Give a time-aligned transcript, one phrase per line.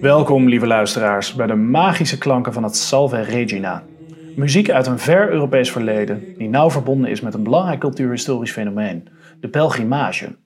[0.00, 3.82] Welkom, lieve luisteraars, bij de magische klanken van het Salve Regina.
[4.36, 9.08] Muziek uit een ver Europees verleden, die nauw verbonden is met een belangrijk cultuurhistorisch fenomeen,
[9.40, 10.36] de pelgrimage.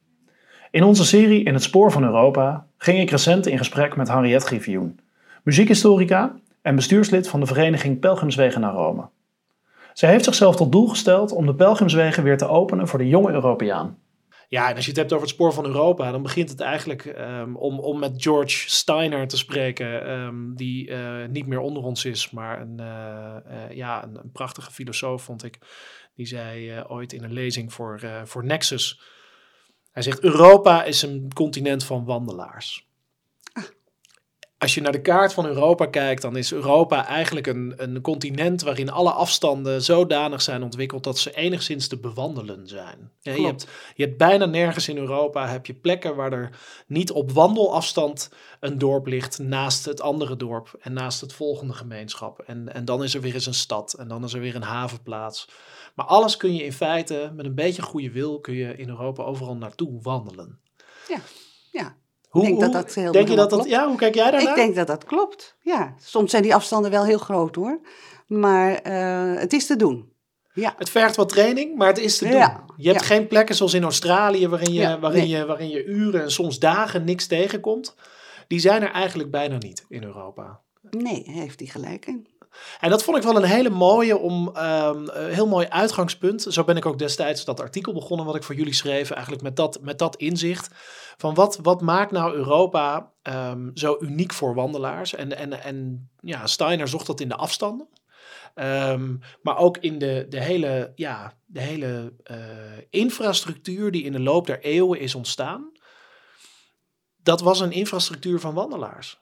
[0.70, 4.46] In onze serie In het spoor van Europa ging ik recent in gesprek met Henriette
[4.46, 4.98] Griffioen,
[5.42, 9.08] muziekhistorica en bestuurslid van de vereniging Pelgrimswegen naar Rome.
[9.92, 13.32] Zij heeft zichzelf tot doel gesteld om de pelgrimswegen weer te openen voor de jonge
[13.32, 13.98] Europeaan.
[14.48, 17.04] Ja, en als je het hebt over het spoor van Europa, dan begint het eigenlijk
[17.04, 22.04] um, om, om met George Steiner te spreken, um, die uh, niet meer onder ons
[22.04, 25.58] is, maar een, uh, uh, ja, een, een, prachtige filosoof, vond ik.
[26.14, 29.00] Die zei ooit in een lezing voor, voor Nexus.
[29.90, 32.91] Hij zegt: Europa is een continent van wandelaars
[34.62, 38.62] als je naar de kaart van Europa kijkt, dan is Europa eigenlijk een, een continent
[38.62, 43.10] waarin alle afstanden zodanig zijn ontwikkeld dat ze enigszins te bewandelen zijn.
[43.20, 47.10] Ja, je, hebt, je hebt bijna nergens in Europa heb je plekken waar er niet
[47.10, 52.38] op wandelafstand een dorp ligt naast het andere dorp en naast het volgende gemeenschap.
[52.38, 54.62] En, en dan is er weer eens een stad en dan is er weer een
[54.62, 55.48] havenplaats.
[55.94, 59.22] Maar alles kun je in feite met een beetje goede wil kun je in Europa
[59.22, 60.60] overal naartoe wandelen.
[61.08, 61.18] Ja,
[61.70, 62.00] ja.
[62.32, 64.50] Hoe, denk dat dat heel denk je dat dat, ja, hoe kijk jij daarnaar?
[64.50, 65.94] Ik denk dat dat klopt, ja.
[65.98, 67.80] Soms zijn die afstanden wel heel groot hoor,
[68.26, 70.12] maar uh, het is te doen.
[70.54, 70.74] Ja.
[70.76, 72.36] Het vergt wat training, maar het is te doen.
[72.36, 72.64] Ja.
[72.76, 75.28] Je hebt geen plekken zoals in Australië waarin, je, ja, waarin, nee.
[75.28, 77.94] je, waarin je uren en soms dagen niks tegenkomt.
[78.46, 80.60] Die zijn er eigenlijk bijna niet in Europa.
[80.90, 82.26] Nee, heeft hij gelijk in.
[82.80, 86.42] En dat vond ik wel een hele mooie, om, um, heel mooi uitgangspunt.
[86.48, 89.10] Zo ben ik ook destijds dat artikel begonnen wat ik voor jullie schreef.
[89.10, 90.68] Eigenlijk met dat, met dat inzicht.
[91.16, 95.14] Van wat, wat maakt nou Europa um, zo uniek voor wandelaars?
[95.14, 97.88] En, en, en ja, Steiner zocht dat in de afstanden.
[98.54, 102.36] Um, maar ook in de, de hele, ja, de hele uh,
[102.90, 105.70] infrastructuur die in de loop der eeuwen is ontstaan.
[107.22, 109.21] Dat was een infrastructuur van wandelaars.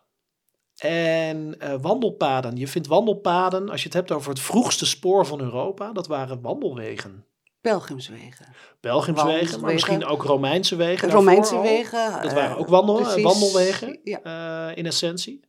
[0.81, 2.57] En uh, wandelpaden.
[2.57, 6.41] Je vindt wandelpaden, als je het hebt over het vroegste spoor van Europa, dat waren
[6.41, 7.25] wandelwegen.
[7.61, 8.47] Pelgrimswegen.
[8.81, 11.11] Pelgrimswegen, maar misschien ook Romeinse wegen.
[11.11, 12.23] Romeinse wegen.
[12.23, 14.21] Dat waren ook wandel, wandelwegen ja.
[14.71, 15.49] uh, in essentie.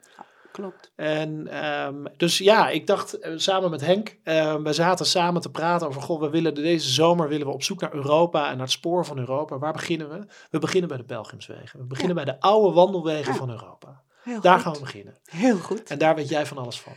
[0.52, 0.92] Klopt.
[0.96, 5.88] En um, dus ja, ik dacht samen met Henk, uh, we zaten samen te praten
[5.88, 8.72] over, goh, we willen deze zomer willen we op zoek naar Europa en naar het
[8.72, 9.58] spoor van Europa.
[9.58, 10.25] Waar beginnen we?
[10.50, 11.80] We beginnen bij de Pelgrimswegen.
[11.80, 12.24] We beginnen ja.
[12.24, 14.03] bij de oude wandelwegen van Europa.
[14.23, 14.63] Heel daar goed.
[14.63, 15.19] gaan we beginnen.
[15.23, 15.89] Heel goed.
[15.89, 16.93] En daar weet jij van alles van.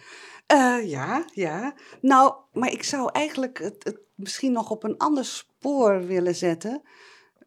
[0.53, 1.75] Uh, ja, ja.
[2.01, 6.83] Nou, maar ik zou eigenlijk het, het, misschien nog op een ander spoor willen zetten.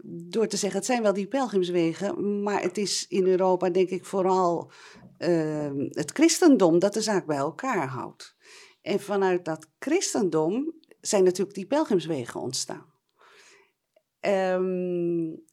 [0.03, 4.05] Door te zeggen, het zijn wel die pelgrimswegen, maar het is in Europa denk ik
[4.05, 4.71] vooral
[5.19, 8.35] uh, het christendom dat de zaak bij elkaar houdt.
[8.81, 12.93] En vanuit dat christendom zijn natuurlijk die pelgrimswegen ontstaan.
[14.21, 15.43] Um,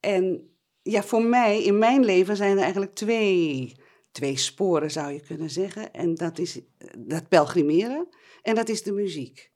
[0.00, 0.51] en
[0.82, 3.76] ja, voor mij, in mijn leven zijn er eigenlijk twee,
[4.12, 5.92] twee sporen, zou je kunnen zeggen.
[5.92, 6.60] En dat is
[6.98, 8.08] dat pelgrimeren
[8.42, 9.50] en dat is de muziek.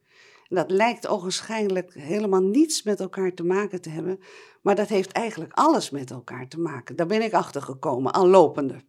[0.48, 4.20] En dat lijkt ogenschijnlijk helemaal niets met elkaar te maken te hebben,
[4.62, 6.96] maar dat heeft eigenlijk alles met elkaar te maken.
[6.96, 8.80] Daar ben ik achter gekomen, al lopende.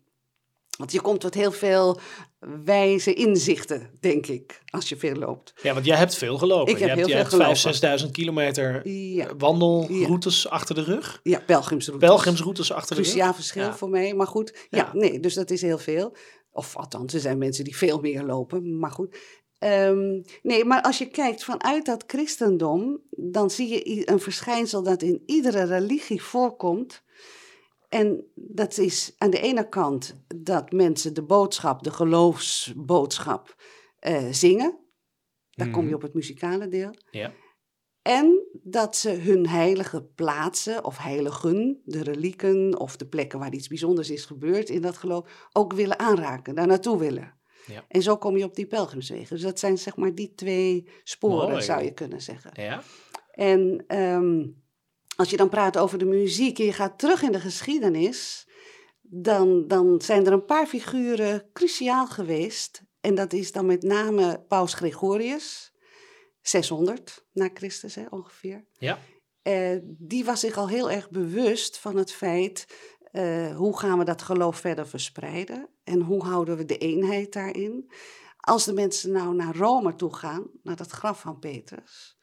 [0.78, 2.00] Want je komt tot heel veel
[2.66, 5.54] wijze inzichten, denk ik, als je veel loopt.
[5.62, 6.74] Ja, want jij hebt veel gelopen.
[6.74, 9.36] Ik heb je heel hebt, veel je hebt 5.000, 6.000 kilometer ja.
[9.38, 10.50] wandelroutes ja.
[10.50, 11.20] achter de rug.
[11.24, 12.10] Ja, pelgrimsroutes.
[12.10, 13.12] Pelgrimsroutes achter de rug.
[13.12, 13.76] Cruciaal verschil ja.
[13.76, 14.68] voor mij, maar goed.
[14.70, 14.90] Ja.
[14.94, 16.16] nee, dus dat is heel veel.
[16.52, 19.18] Of althans, er zijn mensen die veel meer lopen, maar goed.
[19.60, 25.02] Um, nee, maar als je kijkt vanuit dat christendom, dan zie je een verschijnsel dat
[25.02, 27.04] in iedere religie voorkomt.
[27.90, 33.56] En dat is aan de ene kant dat mensen de boodschap, de geloofsboodschap,
[34.08, 34.80] uh, zingen.
[35.50, 35.74] Daar mm.
[35.74, 36.96] kom je op het muzikale deel.
[37.12, 37.34] Ja.
[38.02, 43.68] En dat ze hun heilige plaatsen of heiligen, de relieken of de plekken waar iets
[43.68, 47.36] bijzonders is gebeurd in dat geloof, ook willen aanraken, daar naartoe willen.
[47.66, 47.86] Ja.
[47.88, 49.36] En zo kom je op die pelgrimswegen.
[49.36, 51.62] Dus dat zijn zeg maar die twee sporen, Mooi.
[51.62, 52.52] zou je kunnen zeggen.
[52.54, 52.82] Ja.
[53.32, 54.64] En um,
[55.18, 58.48] als je dan praat over de muziek en je gaat terug in de geschiedenis,
[59.02, 62.82] dan, dan zijn er een paar figuren cruciaal geweest.
[63.02, 65.74] En dat is dan met name Paus Gregorius,
[66.42, 68.66] 600 na Christus hè, ongeveer.
[68.74, 69.00] Ja.
[69.44, 72.68] Uh, die was zich al heel erg bewust van het feit,
[73.12, 75.70] uh, hoe gaan we dat geloof verder verspreiden?
[75.84, 77.92] En hoe houden we de eenheid daarin?
[78.38, 82.17] Als de mensen nou naar Rome toe gaan, naar dat graf van Petrus,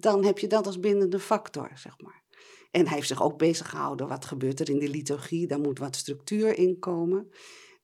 [0.00, 2.22] dan heb je dat als bindende factor, zeg maar.
[2.70, 5.46] En hij heeft zich ook bezig gehouden, wat gebeurt er in de liturgie?
[5.46, 7.30] Daar moet wat structuur in komen.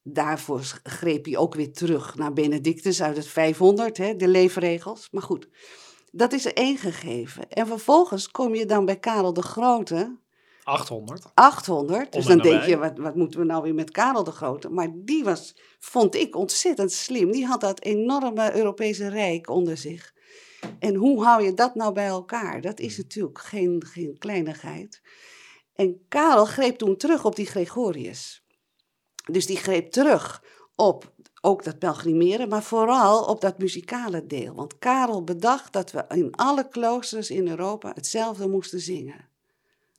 [0.03, 5.09] Daarvoor greep hij ook weer terug naar Benedictus uit het 500, hè, de leefregels.
[5.11, 5.49] Maar goed,
[6.11, 7.49] Dat is er één gegeven.
[7.49, 10.20] En vervolgens kom je dan bij Karel de Grote,
[10.65, 11.31] 800.
[11.35, 12.12] 800.
[12.12, 14.69] Dus dan denk je, wat, wat moeten we nou weer met Karel de Grote?
[14.69, 17.31] Maar die was, vond ik, ontzettend slim.
[17.32, 20.15] Die had dat enorme Europese rijk onder zich.
[20.79, 22.61] En hoe hou je dat nou bij elkaar?
[22.61, 25.00] Dat is natuurlijk geen, geen kleinigheid.
[25.75, 28.44] En Karel greep toen terug op die Gregorius.
[29.31, 30.43] Dus die greep terug
[30.76, 34.55] op ook dat pelgrimeren, maar vooral op dat muzikale deel.
[34.55, 39.29] Want Karel bedacht dat we in alle kloosters in Europa hetzelfde moesten zingen.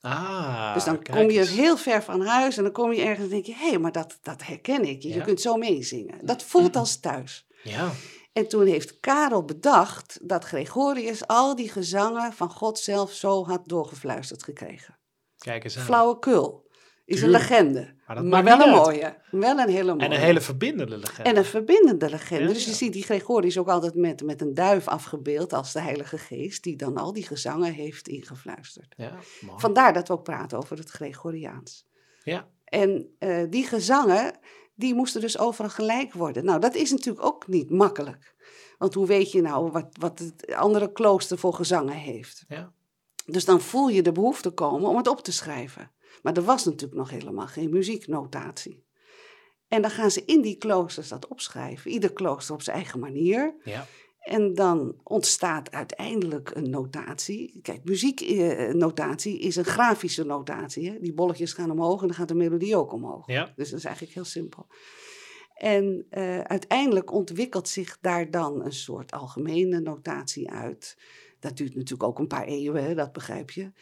[0.00, 3.30] Ah, Dus dan kom je heel ver van huis en dan kom je ergens en
[3.30, 5.02] denk je, hé, hey, maar dat, dat herken ik.
[5.02, 5.24] Je Ja.
[5.24, 6.18] kunt zo meezingen.
[6.26, 7.46] Dat voelt als thuis.
[7.62, 7.90] Ja,
[8.34, 13.68] En toen heeft Karel bedacht dat Gregorius al die gezangen van God zelf zo had
[13.68, 14.98] doorgefluisterd gekregen.
[15.38, 15.84] kijk eens aan.
[15.84, 16.62] Flauwekul.
[17.04, 17.94] Is een legende.
[18.06, 18.84] Maar wel een uit.
[18.84, 19.16] mooie.
[19.30, 20.06] Wel een hele mooie.
[20.06, 21.30] En een hele verbindende legende.
[21.30, 22.42] En een verbindende legende.
[22.42, 22.76] Ja, dus je ja.
[22.76, 26.76] ziet die Gregorius ook altijd met, met een duif afgebeeld als de Heilige Geest, die
[26.76, 28.94] dan al die gezangen heeft ingefluisterd.
[28.96, 29.60] Ja, mooi.
[29.60, 31.86] Vandaar dat we ook praten over het Gregoriaans.
[32.22, 34.38] Ja, En eh, die gezangen,
[34.74, 36.44] die moesten dus overal gelijk worden.
[36.44, 38.34] Nou, dat is natuurlijk ook niet makkelijk.
[38.78, 42.44] Want hoe weet je nou wat, wat het andere klooster voor gezangen heeft?
[42.48, 42.72] ja.
[43.26, 45.92] Dus dan voel je de behoefte komen om het op te schrijven.
[46.22, 48.84] Maar er was natuurlijk nog helemaal geen muzieknotatie.
[49.68, 51.90] En dan gaan ze in die kloosters dat opschrijven.
[51.90, 53.54] Ieder klooster op zijn eigen manier.
[53.64, 53.86] ja.
[54.24, 57.58] En dan ontstaat uiteindelijk een notatie.
[57.62, 60.90] Kijk, muzieknotatie is een grafische notatie.
[60.90, 60.98] Hè?
[61.00, 63.26] Die bolletjes gaan omhoog en dan gaat de melodie ook omhoog.
[63.26, 63.52] Ja.
[63.56, 64.66] Dus dat is eigenlijk heel simpel.
[65.54, 70.96] En eh, uiteindelijk ontwikkelt zich daar dan een soort algemene notatie uit.
[71.40, 73.72] Dat duurt natuurlijk ook een paar eeuwen, hè, dat begrijp je.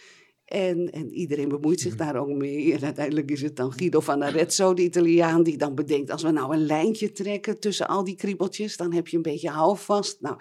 [0.52, 2.75] En, en iedereen bemoeit zich daar ook mee.
[2.75, 6.10] En uiteindelijk is het dan Guido van Arezzo, de Italiaan, die dan bedenkt...
[6.10, 8.76] als we nou een lijntje trekken tussen al die kriebeltjes...
[8.76, 10.20] dan heb je een beetje houvast.
[10.20, 10.37] Nou,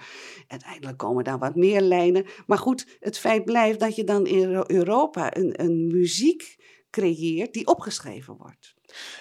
[0.48, 2.26] uiteindelijk komen daar wat meer lijnen.
[2.46, 6.56] Maar goed, het feit blijft dat je dan in Euro- Europa een, een muziek
[6.90, 7.54] creëert...
[7.54, 8.76] die opgeschreven wordt.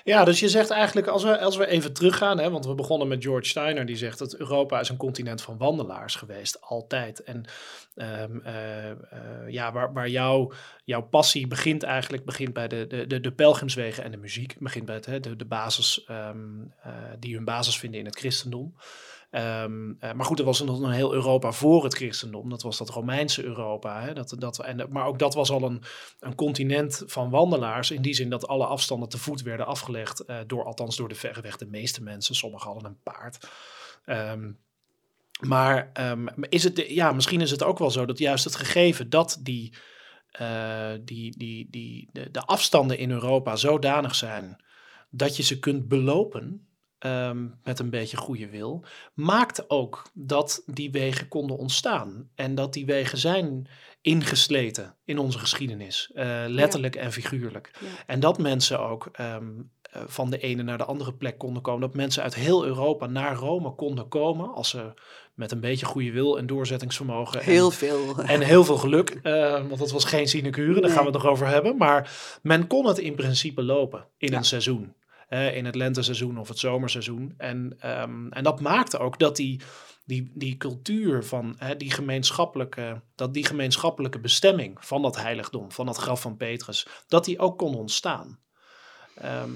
[0.04, 3.08] Ja, dus je zegt eigenlijk, als we, als we even teruggaan, hè, want we begonnen
[3.08, 7.22] met George Steiner, die zegt dat Europa is een continent van wandelaars geweest, altijd.
[7.22, 7.44] En
[7.94, 8.96] ehm, eh, eh,
[9.48, 10.52] ja, waar, waar jouw,
[10.84, 14.56] jouw passie begint eigenlijk, begint bij de, de, de, pelgrimswegen en de muziek.
[14.58, 16.38] Begint bij het, hè, de, de basis, ehm,
[16.82, 18.74] eh, die hun basis vinden in het christendom.
[19.30, 22.50] Ehm, eh, maar goed, er was nog een heel Europa voor het christendom.
[22.50, 24.00] Dat was dat Romeinse Europa.
[24.00, 24.12] Hè?
[24.12, 25.82] Dat, dat, en, maar ook dat was al een,
[26.20, 27.90] een continent van wandelaars.
[27.90, 30.24] In die zin dat alle afstanden te voet werden afgelegd.
[30.24, 32.34] eh, door, althans door de verreweg de meeste mensen.
[32.34, 33.48] Sommigen hadden een paard.
[34.04, 34.52] Ehm,
[35.40, 39.10] maar ehm, is het, ja, misschien is het ook wel zo dat juist het gegeven
[39.10, 39.72] dat die,
[40.30, 44.64] eh, die, die, die, de, de afstanden in Europa zodanig zijn
[45.10, 46.68] dat je ze kunt belopen
[47.00, 52.28] ehm, met een beetje goede wil, maakt ook dat die wegen konden ontstaan.
[52.34, 53.68] En dat die wegen zijn
[54.02, 57.70] ingesleten in onze geschiedenis, eh, letterlijk en figuurlijk.
[57.80, 57.86] Ja.
[58.06, 59.44] En dat mensen ook ehm,
[59.82, 61.80] eh, van de ene naar de andere plek konden komen.
[61.80, 64.92] Dat mensen uit heel Europa naar Rome konden komen als ze
[65.34, 67.40] met een beetje goede wil en doorzettingsvermogen.
[67.40, 68.18] en- Heel veel.
[68.18, 70.90] en heel veel geluk, eh, want dat was geen sinecure, daar Nee.
[70.90, 71.76] gaan we het nog over hebben.
[71.76, 72.10] Maar
[72.42, 74.36] men kon het in principe lopen in Ja.
[74.36, 74.94] een seizoen.
[75.30, 77.34] In het lenteseizoen of het zomerseizoen.
[77.36, 79.60] En, ehm, en dat maakte ook dat die,
[80.04, 85.96] die, die cultuur van die, gemeenschappelijke, dat die gemeenschappelijke bestemming van dat heiligdom, van dat
[85.96, 88.38] graf van Petrus, dat die ook kon ontstaan.
[89.14, 89.50] Ehm,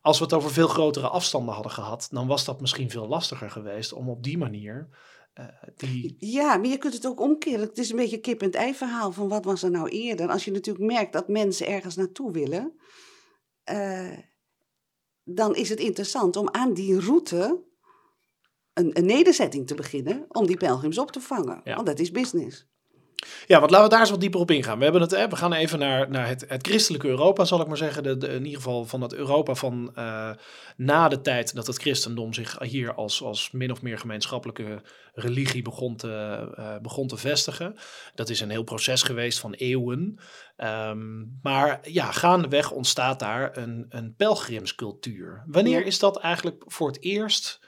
[0.00, 3.50] als we het over veel grotere afstanden hadden gehad, dan was dat misschien veel lastiger
[3.50, 4.88] geweest om op die manier
[5.32, 5.46] eh,
[5.76, 7.60] die, Ja, maar je kunt het ook omkeren.
[7.60, 10.28] Het is een beetje een kip en ei verhaal van wat was er nou eerder.
[10.28, 12.78] Als je natuurlijk merkt dat mensen ergens naartoe willen,
[13.64, 14.18] eh,
[15.24, 17.64] dan is het interessant om aan die route
[18.72, 21.60] een, een nederzetting te beginnen om die pelgrims op te vangen.
[21.64, 21.74] Ja.
[21.74, 22.66] Want dat is business.
[23.46, 24.76] Ja, want laten we daar eens wat dieper op ingaan.
[24.78, 27.66] We, hebben het, hè, we gaan even naar, naar het, het christelijke Europa, zal ik
[27.66, 28.02] maar zeggen.
[28.02, 30.30] De, de- in ieder geval van het Europa van eh,
[30.76, 34.82] na de tijd dat het christendom zich hier als, als min of meer gemeenschappelijke
[35.14, 36.10] religie begon te,
[36.56, 37.76] eh, begon te vestigen.
[38.14, 40.18] Dat is een heel proces geweest van eeuwen.
[40.56, 45.42] Ehm, maar ja, gaandeweg ontstaat daar een, een pelgrimscultuur.
[45.46, 45.86] Wanneer Ja.
[45.86, 47.60] is dat eigenlijk voor het eerst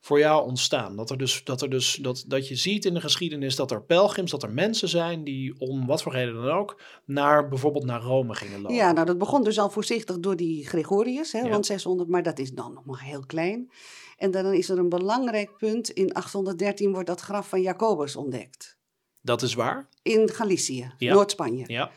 [0.00, 0.96] voor jou ontstaan?
[0.96, 3.82] Dat, er dus, dat, er dus, dat, dat je ziet in de geschiedenis dat er
[3.82, 8.00] pelgrims, dat er mensen zijn die om wat voor reden dan ook naar bijvoorbeeld naar
[8.00, 8.76] Rome gingen lopen.
[8.76, 11.48] Ja, nou dat begon dus al voorzichtig door die Gregorius, hè, Ja.
[11.48, 13.70] rond 600, maar dat is dan nog maar heel klein.
[14.16, 15.88] En dan is er een belangrijk punt.
[15.90, 18.78] In 813 wordt dat graf van Jacobus ontdekt.
[19.20, 19.88] Dat is waar.
[20.02, 21.12] In Galicië, Ja.
[21.14, 21.64] Noord-Spanje.
[21.66, 21.90] Ja,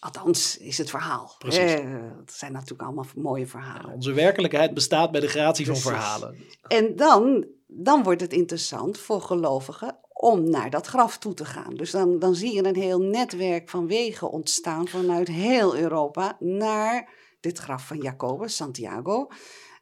[0.00, 1.34] Althans, is het verhaal.
[1.38, 1.72] Precies.
[1.72, 3.94] Eh, het zijn natuurlijk allemaal mooie verhalen.
[3.94, 6.36] Onze werkelijkheid bestaat bij de gratie van verhalen.
[6.68, 11.74] En dan, dan wordt het interessant voor gelovigen om naar dat graf toe te gaan.
[11.74, 17.10] Dus dan, dan zie je een heel netwerk van wegen ontstaan vanuit heel Europa naar
[17.40, 19.26] dit graf van Jacobus, Santiago.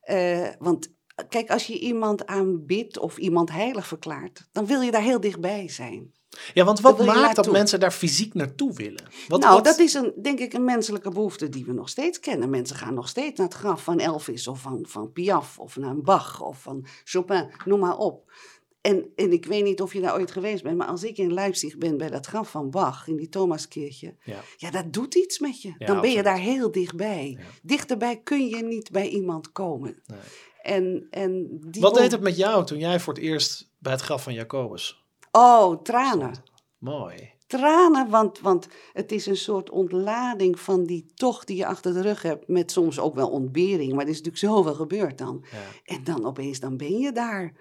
[0.00, 0.94] Eh, want
[1.28, 5.68] kijk, als je iemand aanbidt of iemand heilig verklaart, dan wil je daar heel dichtbij
[5.68, 6.14] zijn.
[6.54, 9.04] Ja, want wat maakt dat mensen daar fysiek naartoe willen?
[9.28, 12.20] Wat, nou, wat- dat is een, denk ik een menselijke behoefte die we nog steeds
[12.20, 12.50] kennen.
[12.50, 15.90] Mensen gaan nog steeds naar het graf van Elvis of van, van Piaf of naar
[15.90, 18.32] een Bach of van Chopin, noem maar op.
[18.80, 21.32] En, en ik weet niet of je daar ooit geweest bent, maar als ik in
[21.32, 24.40] Leipzig ben bij dat graf van Bach in die Thomaskirche, Ja.
[24.56, 25.74] ja, dat doet iets met je.
[25.78, 27.36] Ja, Dan ben je daar heel dichtbij.
[27.38, 27.44] Ja.
[27.62, 30.02] Dichterbij kun je niet bij iemand komen.
[30.06, 30.18] Nee.
[30.62, 34.00] En, en die Wat deed het met jou toen jij voor het eerst bij het
[34.00, 35.04] graf van Jacobus
[35.36, 36.34] Oh, tranen.
[36.78, 37.34] Mooi.
[37.46, 42.00] tranen, want, want het is een soort ontlading van die tocht die je achter de
[42.00, 45.44] rug hebt, met soms ook wel ontbering, maar er is natuurlijk zoveel gebeurd dan.
[45.52, 45.94] Ja.
[45.94, 47.52] En dan opeens, dan ben je daar.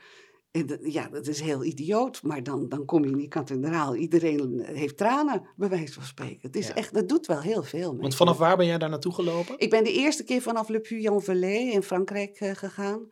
[0.51, 3.95] En ja, dat is heel idioot, maar dan, dan kom je in die kathedraal.
[3.95, 6.39] Iedereen heeft tranen, bij wijze van spreken.
[6.41, 6.73] Het is Ja.
[6.73, 7.91] echt, dat doet wel heel veel.
[7.91, 9.55] met Want vanaf waar ben jij daar naartoe gelopen?
[9.59, 13.07] Ik ben de eerste keer vanaf Le Puy-en-Velay in Frankrijk eh, gegaan.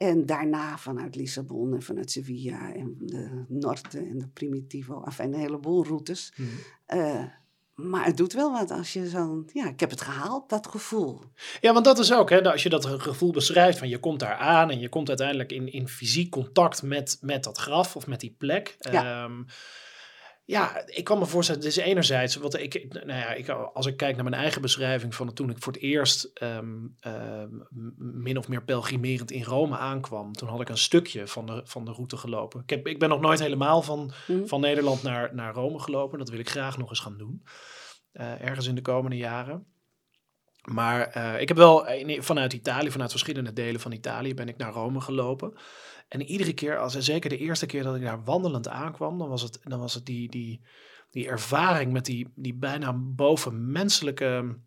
[0.00, 5.02] En daarna vanuit Lissabon en vanuit Sevilla en de Norte en de Primitivo.
[5.04, 6.32] Enfin, een heleboel routes.
[6.36, 6.48] Mhm.
[6.86, 7.24] Eh,
[7.74, 9.48] maar het doet wel wat als je zo'n...
[9.52, 11.20] Ja, ik heb het gehaald, dat gevoel.
[11.60, 14.34] Ja, want dat is ook, hè, als je dat gevoel beschrijft van je komt daar
[14.36, 18.20] aan en je komt uiteindelijk in, in fysiek contact met, met dat graf of met
[18.20, 18.76] die plek.
[18.78, 19.24] Ja.
[19.24, 19.42] Ehm,
[20.50, 24.14] ja, ik kan me voorstellen, is enerzijds, wat ik, nou ja, ik, als ik kijk
[24.14, 27.48] naar mijn eigen beschrijving van toen ik voor het eerst ehm, ehm,
[27.96, 31.84] min of meer pelgrimerend in Rome aankwam, toen had ik een stukje van de, van
[31.84, 32.60] de route gelopen.
[32.60, 34.44] Ik, heb, ik ben nog nooit helemaal van, Hm?
[34.46, 36.18] van Nederland naar, naar Rome gelopen.
[36.18, 37.42] Dat wil ik graag nog eens gaan doen.
[38.12, 39.66] eh, ergens in de komende jaren.
[40.64, 44.56] Maar eh, ik heb wel in- vanuit Italië, vanuit verschillende delen van Italië, ben ik
[44.56, 45.52] naar Rome gelopen.
[46.08, 49.42] En iedere keer, als, zeker de eerste keer dat ik daar wandelend aankwam, dan was
[49.42, 50.60] het, dan was het die, die,
[51.10, 54.58] die ervaring met die, die bijna bovenmenselijke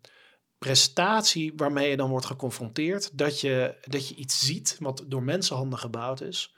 [0.58, 3.18] prestatie waarmee je dan wordt geconfronteerd.
[3.18, 6.54] Dat je, dat je iets ziet wat door mensenhanden gebouwd is.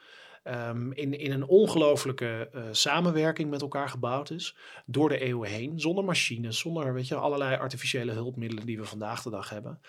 [0.47, 4.57] Ehm, in, in een ongelooflijke eh, samenwerking met elkaar gebouwd is.
[4.87, 5.81] Door de eeuwen heen.
[5.81, 9.81] Zonder machines, zonder weet je, allerlei artificiële hulpmiddelen die we vandaag de dag hebben.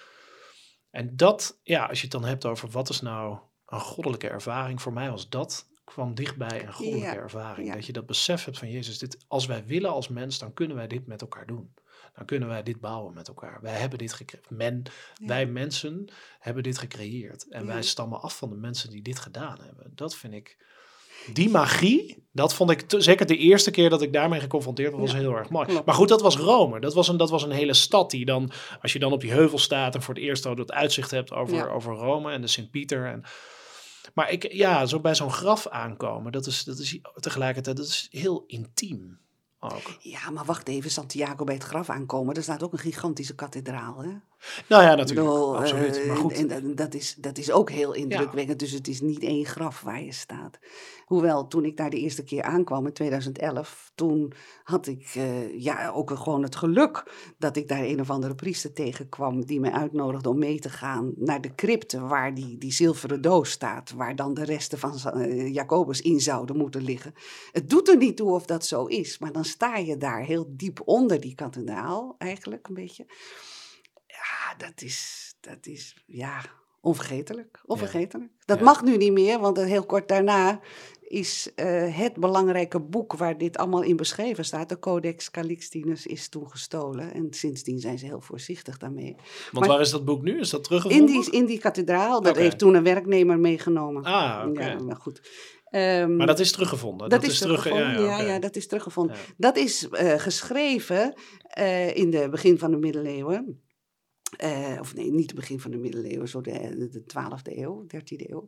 [0.92, 4.82] En dat, ja, als je het dan hebt over wat is nou een goddelijke ervaring.
[4.82, 7.68] Voor mij was dat kwam dichtbij een goddelijke Ja, ervaring.
[7.68, 7.74] ja.
[7.74, 10.76] Dat je dat besef hebt van Jezus, dit, als wij willen als mens, dan kunnen
[10.78, 11.74] wij dit met elkaar doen.
[12.17, 13.59] Dan kunnen wij dit bouwen met elkaar.
[13.62, 14.50] Wij hebben dit gecreëerd.
[14.50, 14.83] Men,
[15.15, 15.27] Ja.
[15.27, 16.07] Wij mensen
[16.39, 17.47] hebben dit gecreëerd.
[17.50, 17.67] En Ja.
[17.67, 19.91] wij stammen af van de mensen die dit gedaan hebben.
[19.95, 20.65] Dat vind ik.
[21.33, 25.01] Die magie, dat vond ik te- zeker de eerste keer dat ik daarmee geconfronteerd was,
[25.01, 25.65] was Ja, heel erg mooi.
[25.67, 25.86] klopt.
[25.86, 26.79] Maar goed, dat was Rome.
[26.79, 29.31] Dat was, een, dat was een hele stad die dan, als je dan op die
[29.31, 33.05] heuvel staat en voor het eerst dat uitzicht hebt over, over Rome en de Sint-Pieter.
[33.05, 33.24] En,
[34.13, 38.07] maar ik, ja, zo bij zo'n graf aankomen, dat is, dat is tegelijkertijd dat is
[38.12, 39.19] heel intiem
[40.00, 42.36] Ja, maar wacht even, Santiago bij het graf aankomen.
[42.36, 44.10] Er staat ook een gigantische kathedraal, hè?
[44.67, 45.98] Nou ja, natuurlijk, bedoel, absoluut.
[46.00, 48.60] eh, Maar goed, En, en dat, is, dat is ook heel indrukwekkend.
[48.60, 50.60] Dus het is niet één graf waar je staat.
[51.06, 55.89] Hoewel, toen ik daar de eerste keer aankwam in 2011, toen had ik eh, ja,
[55.89, 57.03] ook gewoon het geluk
[57.38, 61.13] dat ik daar een of andere priester tegenkwam die mij uitnodigde om mee te gaan
[61.15, 65.53] naar de crypte waar die, die zilveren doos staat, waar dan de resten van eh,
[65.53, 67.13] Jacobus in zouden moeten liggen.
[67.51, 70.46] Het doet er niet toe of dat zo is, maar dan sta je daar heel
[70.50, 73.06] diep onder die kathedraal eigenlijk een beetje.
[74.27, 76.41] Ja, dat is, dat is, ja,
[76.81, 77.62] onvergetelijk.
[77.65, 78.31] Onvergetelijk.
[78.46, 78.63] Dat Ja.
[78.63, 80.60] mag nu niet meer, want heel kort daarna
[81.01, 86.29] is eh, het belangrijke boek waar dit allemaal in beschreven staat, de Codex Calixtinus, is
[86.29, 87.13] toen gestolen.
[87.13, 89.15] En sindsdien zijn ze heel voorzichtig daarmee.
[89.15, 90.39] want maar- waar is dat boek nu?
[90.39, 91.15] Is dat teruggevonden?
[91.15, 94.03] In die, in die kathedraal, dat heeft toen een werknemer meegenomen.
[94.03, 94.65] Ah, oké.
[94.65, 95.29] Ja, maar goed.
[95.69, 97.10] Ehm, Maar dat is teruggevonden.
[97.10, 98.03] dat, is terug, teruggevonden.
[98.05, 98.25] Ja, oké.
[98.31, 99.15] ja, dat is teruggevonden.
[99.15, 99.22] Ja.
[99.38, 103.62] Dat is eh, geschreven eh, in de begin van de middeleeuwen.
[104.38, 108.29] Eh, of nee, niet het begin van de middeleeuwen, zo de, de 12e eeuw, 13e
[108.29, 108.48] eeuw.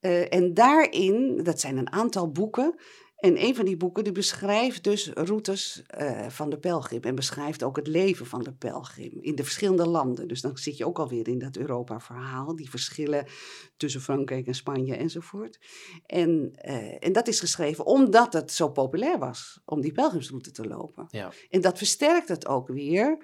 [0.00, 2.74] Eh, en daarin, dat zijn een aantal boeken.
[3.18, 7.02] En een van die boeken die beschrijft dus routes eh, van de pelgrim.
[7.02, 10.28] En beschrijft ook het leven van de pelgrim in de verschillende landen.
[10.28, 12.56] Dus dan zit je ook alweer in dat Europa-verhaal.
[12.56, 13.26] Die verschillen
[13.76, 15.58] tussen Frankrijk en Spanje enzovoort.
[16.06, 20.66] En, eh, en dat is geschreven omdat het zo populair was om die pelgrimsroute te
[20.66, 21.06] lopen.
[21.08, 21.32] Ja.
[21.50, 23.18] En dat versterkt het ook weer.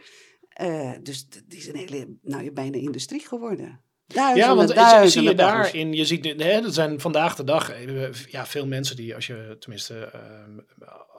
[0.55, 3.81] Eh, dus het is een hele, nou, bijna industrie geworden.
[4.07, 7.45] Duizenden, Ja, want zie- duizenden zie je daarin, je ziet, hè, er zijn vandaag de
[7.45, 10.59] dag eh, ja, veel mensen die, als je tenminste, ehm,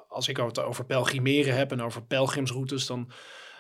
[0.07, 3.11] als ik het over pelgrimeren heb en over pelgrimsroutes, dan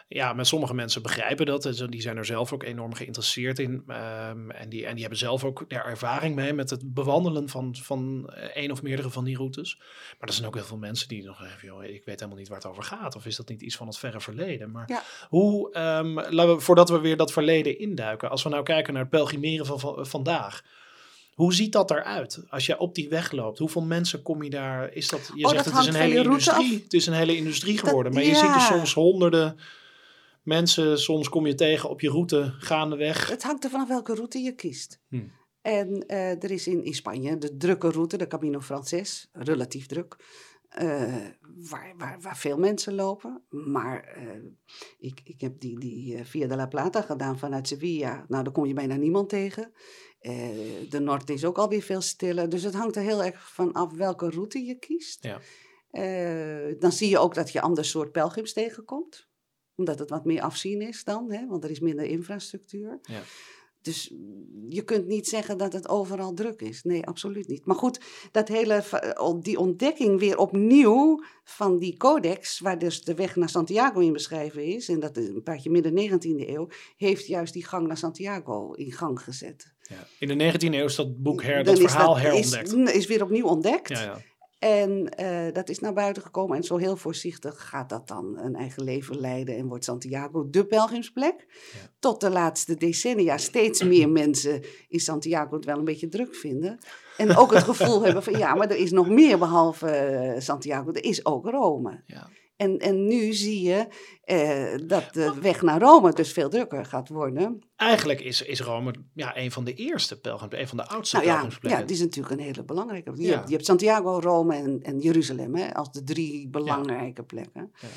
[0.07, 1.65] ja, maar sommige mensen begrijpen dat.
[1.65, 3.83] en Die zijn er zelf ook enorm geïnteresseerd in.
[3.87, 7.75] Ehm, en, die, en die hebben zelf ook daar ervaring mee met het bewandelen van,
[7.75, 9.77] van eh, één of meerdere van die routes.
[10.19, 12.47] Maar er zijn ook heel veel mensen die nog zeggen, joh, ik weet helemaal niet
[12.47, 13.15] waar het over gaat.
[13.15, 14.71] Of is dat niet iets van het verre verleden?
[14.71, 15.03] Maar Ja.
[15.29, 18.29] hoe, ehm, laten we, voordat we weer dat verleden induiken.
[18.29, 20.61] Als we nou kijken naar het pelgrimeren van, van vandaag.
[21.33, 23.59] Hoe ziet dat eruit als je op die weg loopt?
[23.59, 24.93] Hoeveel mensen kom je daar?
[24.93, 26.75] Is dat, je Oh, zegt dat het is een hele industrie.
[26.75, 26.83] af.
[26.83, 28.13] Het is een hele industrie Dat- geworden.
[28.13, 29.57] maar je ziet er soms honderden
[30.45, 30.99] mensen.
[30.99, 33.29] Soms kom je tegen op je route gaandeweg.
[33.29, 35.01] Het hangt er vanaf welke route je kiest.
[35.09, 35.23] Hm.
[35.65, 40.15] En eh, er is in, in Spanje de drukke route, de Camino Frances, relatief druk,
[40.69, 41.25] eh,
[41.69, 43.43] waar, waar, waar veel mensen lopen.
[43.49, 44.43] Maar eh,
[44.97, 48.25] ik, ik heb die, die Via de la Plata gedaan vanuit Sevilla.
[48.27, 49.71] Nou, daar kom je bijna niemand tegen.
[50.89, 52.49] De Noord is ook alweer veel stiller.
[52.49, 55.23] Dus het hangt er heel erg van af welke route je kiest.
[55.23, 55.39] Ja.
[56.79, 59.27] Dan zie je ook dat je ander soort pelgrims tegenkomt.
[59.75, 62.99] Omdat het wat meer afzien is dan, hè, want er is minder infrastructuur.
[63.01, 63.21] Ja.
[63.81, 64.13] Dus
[64.69, 66.83] je kunt niet zeggen dat het overal druk is.
[66.83, 67.65] Nee, absoluut niet.
[67.65, 67.99] Maar goed,
[68.31, 68.83] dat hele,
[69.41, 74.63] die ontdekking weer opnieuw van die codex, waar dus de weg naar Santiago in beschreven
[74.63, 76.67] is, en dat is een paardje midden 19e eeuw,
[76.97, 79.73] heeft juist die gang naar Santiago in gang gezet.
[79.81, 80.07] Ja.
[80.19, 82.95] In de 19e eeuw is dat boek her, dat is verhaal is- herontdekt.
[82.95, 83.89] Is, weer opnieuw ontdekt.
[83.89, 84.21] ja, ja.
[84.65, 86.57] En eh, dat is naar buiten gekomen.
[86.57, 89.57] En zo heel voorzichtig gaat dat dan een eigen leven leiden.
[89.57, 91.45] En wordt Santiago de pelgrimsplek.
[91.73, 91.79] Ja.
[91.99, 96.79] Tot de laatste decennia steeds meer mensen in Santiago het wel een beetje druk vinden.
[97.17, 100.91] En ook het gevoel hebben van ja, maar er is nog meer behalve eh, Santiago.
[100.91, 102.01] Er is ook Rome.
[102.05, 102.29] Ja.
[102.55, 103.87] En, en nu zie je
[104.23, 107.59] eh, dat de weg naar Rome dus veel drukker gaat worden.
[107.75, 111.27] Eigenlijk is, is Rome ja, een van de eerste pelgrims, een van de oudste Nou
[111.27, 111.81] ja, pelgrimsplekken.
[111.81, 113.11] ja, die is natuurlijk een hele belangrijke.
[113.15, 113.35] Je, Ja.
[113.35, 117.71] hebt, je hebt Santiago, Rome en, en Jeruzalem hè, als de drie belangrijke plekken.
[117.81, 117.87] Ja.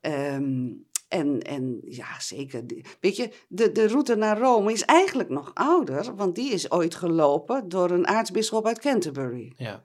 [0.00, 0.68] Ehm,
[1.08, 2.62] en, en ja, zeker.
[3.00, 6.94] Weet je, de, de route naar Rome is eigenlijk nog ouder, want die is ooit
[6.94, 9.52] gelopen door een aartsbisschop uit Canterbury.
[9.56, 9.84] Ja.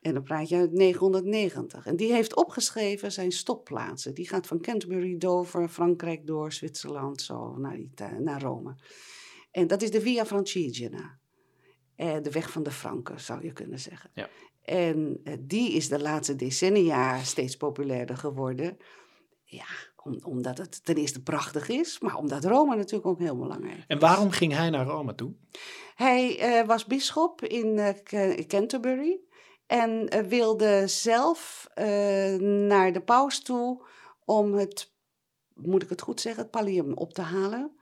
[0.00, 1.86] En dan praat je uit 990.
[1.86, 4.14] En die heeft opgeschreven zijn stopplaatsen.
[4.14, 8.74] Die gaat van Canterbury, Dover, Frankrijk door, Zwitserland, zo naar, Ita- naar Rome.
[9.50, 11.18] En dat is de Via Francigena.
[11.96, 14.10] Eh, de weg van de Franken, zou je kunnen zeggen.
[14.14, 14.28] Ja.
[14.62, 18.76] En eh, die is de laatste decennia steeds populairder geworden.
[19.44, 23.76] Ja, om, omdat het ten eerste prachtig is, maar omdat Rome natuurlijk ook heel belangrijk
[23.76, 23.84] is.
[23.86, 25.32] En waarom ging hij naar Rome toe?
[25.94, 29.20] Hij eh, was bisschop in eh, Ca- Canterbury
[29.70, 33.82] en eh, wilde zelf eh, naar de paus toe
[34.24, 34.92] om het,
[35.54, 37.76] moet ik het goed zeggen, het pallium op te halen.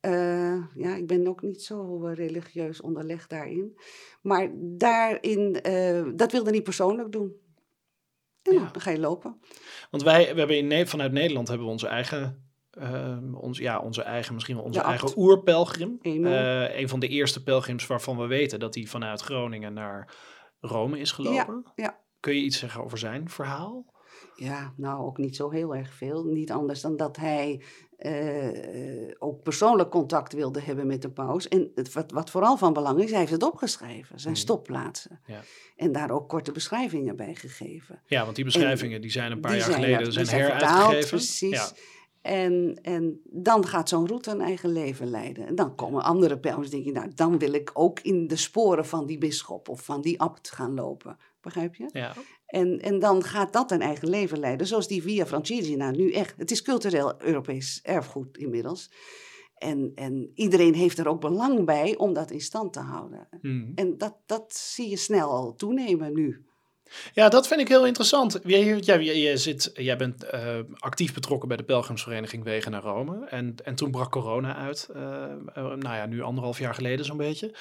[0.00, 3.78] Eh, ja, ik ben ook niet zo religieus onderlegd daarin.
[4.22, 5.52] Maar daarin,
[6.16, 7.36] dat wilde hij persoonlijk doen.
[8.42, 8.68] En Ja.
[8.72, 9.40] dan ga je lopen.
[9.90, 13.78] Want wij we hebben in, Ne- vanuit Nederland hebben we onze eigen, eh, ons, ja,
[13.80, 15.98] onze eigen, misschien wel onze De eigen oerpelgrim.
[16.02, 20.14] Een van de eerste pelgrims waarvan we weten dat hij vanuit Groningen naar
[20.60, 21.72] Rome is gelopen.
[21.74, 22.00] ja.
[22.20, 23.94] Kun je iets zeggen over zijn verhaal?
[24.34, 26.24] Ja, nou ook niet zo heel erg veel.
[26.24, 27.62] Niet anders dan dat hij
[27.96, 31.48] eh, ook persoonlijk contact wilde hebben met de paus.
[31.48, 34.42] En het, wat, wat vooral van belang is, hij heeft het opgeschreven, zijn Mhm.
[34.42, 35.20] stopplaatsen.
[35.26, 35.40] Ja.
[35.76, 38.02] En daar ook korte beschrijvingen bij gegeven.
[38.06, 41.08] Ja, want die beschrijvingen die zijn een paar jaar zijn, geleden ja, zijn, vertaald, heruitgegeven.
[41.08, 41.50] Precies.
[41.50, 41.72] Ja.
[42.26, 45.46] En, en dan gaat zo'n route een eigen leven leiden.
[45.46, 48.86] En dan komen andere pelgrims denk je, nou, dan wil ik ook in de sporen
[48.86, 51.18] van die bisschop of van die abt gaan lopen.
[51.40, 51.88] Begrijp je?
[51.92, 52.14] Ja.
[52.46, 56.34] En, en dan gaat dat een eigen leven leiden, zoals die Via Francigena nu echt.
[56.36, 58.90] Het is cultureel Europees erfgoed inmiddels.
[59.54, 63.28] En, en iedereen heeft er ook belang bij om dat in stand te houden.
[63.40, 63.72] Hmm.
[63.74, 66.44] En dat, dat zie je snel al toenemen nu.
[67.12, 68.38] Ja, dat vind ik heel interessant.
[68.44, 72.82] Jij, jij, jij, jij zit, jij bent eh, actief betrokken bij de Pelgrimsvereniging Wegen naar
[72.82, 73.26] Rome.
[73.26, 74.88] En, en toen brak corona uit.
[74.94, 75.22] eh,
[75.54, 77.54] eh, nou ja, nu anderhalf jaar geleden zo'n beetje.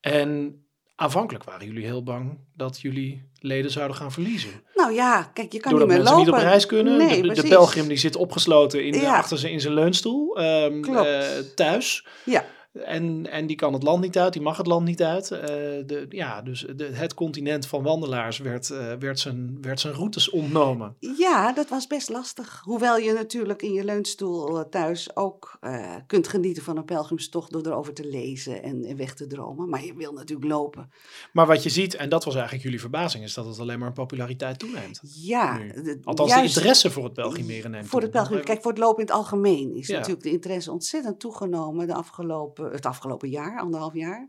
[0.00, 0.62] En
[0.96, 4.50] aanvankelijk waren jullie heel bang dat jullie leden zouden gaan verliezen.
[4.74, 6.32] Nou ja, kijk, je kan Doordat niet meer mensen lopen.
[6.34, 6.96] niet op reis kunnen.
[6.98, 9.16] Nee, de, de pelgrim die zit opgesloten in, Ja.
[9.16, 10.38] achter ze in zijn leunstoel.
[10.38, 11.56] ehm, Klopt.
[11.56, 12.06] thuis.
[12.24, 15.30] Ja, En, en die kan het land niet uit, die mag het land niet uit.
[15.30, 15.40] Eh,
[15.86, 20.30] de, ja, dus de, het continent van wandelaars werd, eh, werd, zijn, werd zijn routes
[20.30, 20.96] ontnomen.
[21.18, 22.60] ja, dat was best lastig.
[22.64, 25.58] Hoewel je natuurlijk in je leunstoel eh, thuis ook
[26.06, 29.68] kunt genieten van een pelgrimstocht door erover te lezen en, en weg te dromen.
[29.68, 30.90] Maar je wil natuurlijk lopen.
[31.32, 33.88] Maar wat je ziet, en dat was eigenlijk jullie verbazing, is dat het alleen maar
[33.88, 35.00] in populariteit toeneemt.
[35.02, 38.80] Ja, de- Althans, juist- de interesse voor het pelgrimeren neemt Voor het kijk, voor het
[38.80, 39.94] lopen in het algemeen is Ja.
[39.96, 44.28] natuurlijk de interesse ontzettend toegenomen de afgelopen, het afgelopen jaar, anderhalf jaar.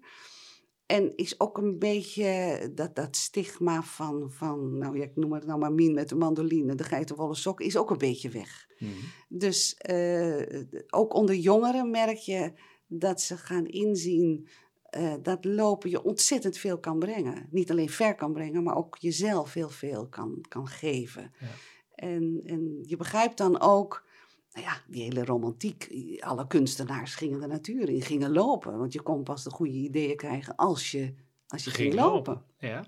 [0.86, 5.46] En is ook een beetje dat, dat stigma van, van, nou ja, ik noem het
[5.46, 8.68] nou maar Mien met de mandoline, de geitenwolle sok, is ook een beetje weg.
[8.80, 8.92] Mhm.
[9.28, 12.54] Dus eh, ook onder jongeren merk je
[12.88, 14.48] dat ze gaan inzien
[14.92, 17.48] eh, dat lopen je ontzettend veel kan brengen.
[17.50, 21.34] Niet alleen ver kan brengen, maar ook jezelf heel veel kan, kan geven.
[21.40, 21.48] Ja.
[21.96, 24.06] En, en je begrijpt dan ook,
[24.52, 25.88] nou ja, die hele romantiek.
[26.20, 28.78] Alle kunstenaars gingen de natuur in, gingen lopen.
[28.78, 31.14] Want je kon pas de goede ideeën krijgen als je,
[31.48, 32.44] als je ging, lopen.
[32.58, 32.86] Ja.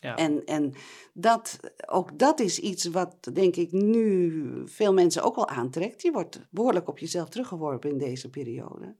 [0.00, 0.16] ja.
[0.16, 0.72] En, en
[1.12, 6.02] dat, ook dat is iets wat, denk ik, nu veel mensen ook wel aantrekt.
[6.02, 8.96] Je wordt behoorlijk op jezelf teruggeworpen in deze periode.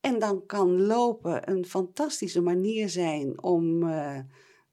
[0.00, 4.18] En dan kan lopen een fantastische manier zijn om eh,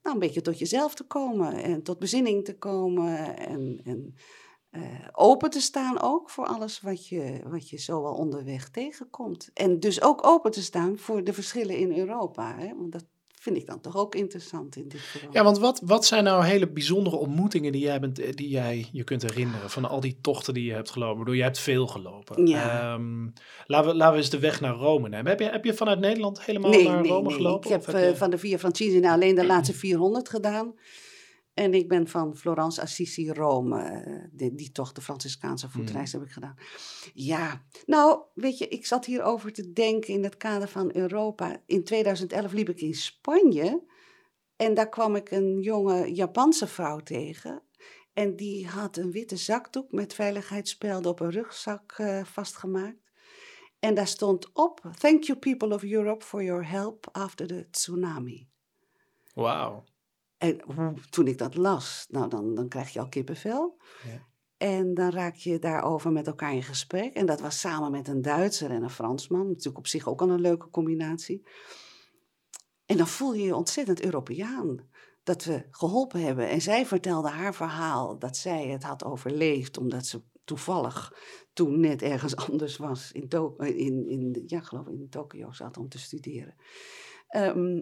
[0.02, 4.16] nou, een beetje tot jezelf te komen en tot bezinning te komen en, en
[4.72, 4.82] eh,
[5.12, 9.50] open te staan ook voor alles wat je, wat je zo wel onderweg tegenkomt.
[9.54, 12.56] En dus ook open te staan voor de verschillen in Europa.
[12.58, 12.76] Hè?
[12.78, 13.06] Want dat
[13.40, 15.30] vind ik dan toch ook interessant in dit geval.
[15.32, 18.88] Ja, want wat, wat zijn nou hele bijzondere ontmoetingen die jij, bent, eh, die jij
[18.92, 21.36] je kunt herinneren van al die tochten die je hebt gelopen?
[21.36, 22.48] Je hebt veel gelopen.
[22.48, 22.94] Ja.
[22.94, 23.28] Ehm,
[23.66, 25.28] laten, we, laten we eens de weg naar Rome nemen.
[25.28, 27.38] Heb je, heb je vanuit Nederland helemaal nee, naar nee, Rome nee.
[27.38, 27.70] gelopen?
[27.70, 30.74] Ik heb heb je- eh, van de Via Francigena alleen de laatste 400 gedaan.
[31.54, 35.76] En ik ben van Florence, Assisi, Rome, eh, die, die toch de Franciscaanse Mhm.
[35.78, 36.56] voetreis heb ik gedaan.
[37.14, 41.62] Ja, nou, weet je, ik zat hierover te denken in het kader van Europa.
[41.66, 43.84] In 2011 liep ik in Spanje
[44.56, 47.64] en daar kwam ik een jonge Japanse vrouw tegen.
[48.14, 52.98] En die had een witte zakdoek met veiligheidsspelden op een rugzak eh, vastgemaakt.
[53.80, 58.48] En daar stond op: Thank you, people of Europe, for your help after the tsunami.
[59.34, 59.84] Wauw.
[60.42, 60.60] En
[61.10, 63.78] toen ik dat las, nou dan, dan krijg je al kippenvel.
[64.04, 64.28] Ja.
[64.58, 67.14] En dan raak je daarover met elkaar in gesprek.
[67.14, 69.48] En dat was samen met een Duitser en een Fransman.
[69.48, 71.48] Natuurlijk op zich ook al een leuke combinatie.
[72.86, 74.90] En dan voel je je ontzettend Europeaan.
[75.24, 76.50] Dat we geholpen hebben.
[76.50, 79.78] En zij vertelde haar verhaal dat zij het had overleefd.
[79.78, 81.14] Omdat ze toevallig
[81.54, 83.12] toen net ergens anders was.
[83.12, 86.56] In, To- in, in, ja, geloof in Tokio zat om te studeren.
[87.28, 87.82] Ehm,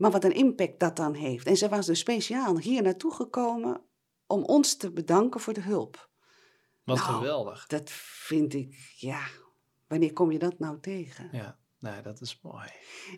[0.00, 1.46] maar wat een impact dat dan heeft.
[1.46, 3.80] En ze was dus speciaal hier naartoe gekomen
[4.26, 6.10] om ons te bedanken voor de hulp.
[6.84, 7.08] Wat Nou.
[7.14, 7.66] geweldig.
[7.66, 9.20] Dat vind ik, ja,
[9.88, 11.28] wanneer kom je dat nou tegen?
[11.32, 12.68] Ja, nee, dat is mooi.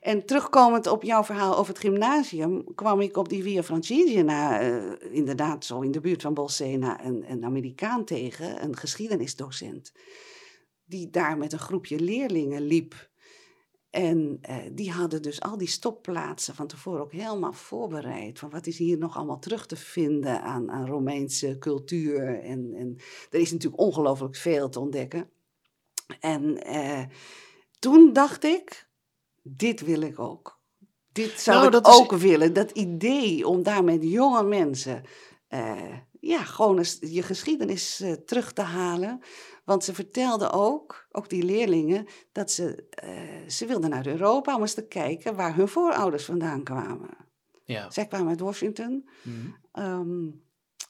[0.00, 5.14] En terugkomend op jouw verhaal over het gymnasium, kwam ik op die Via Francigena, eh,
[5.14, 9.92] inderdaad zo in de buurt van Bolsena, een, een Amerikaan tegen, een geschiedenisdocent,
[10.84, 13.10] die daar met een groepje leerlingen liep.
[13.92, 18.38] En eh, die hadden dus al die stopplaatsen van tevoren ook helemaal voorbereid.
[18.38, 22.40] Van wat is hier nog allemaal terug te vinden aan, aan Romeinse cultuur.
[22.42, 22.96] En, en
[23.30, 25.30] er is natuurlijk ongelooflijk veel te ontdekken.
[26.20, 27.02] En eh,
[27.78, 28.88] toen dacht ik,
[29.42, 30.60] dit wil ik ook.
[31.12, 32.52] Dit zou Nou, ik is- ook willen.
[32.52, 35.02] Dat idee om daar met jonge mensen
[35.48, 39.20] eh, ja, gewoon eens je geschiedenis terug te halen.
[39.64, 44.60] Want ze vertelden ook, ook die leerlingen, dat ze, eh, ze wilden naar Europa om
[44.60, 47.10] eens te kijken waar hun voorouders vandaan kwamen.
[47.64, 47.90] Ja.
[47.90, 49.08] Zij kwamen uit Washington.
[49.22, 49.36] Mhm.
[49.72, 50.26] Ehm,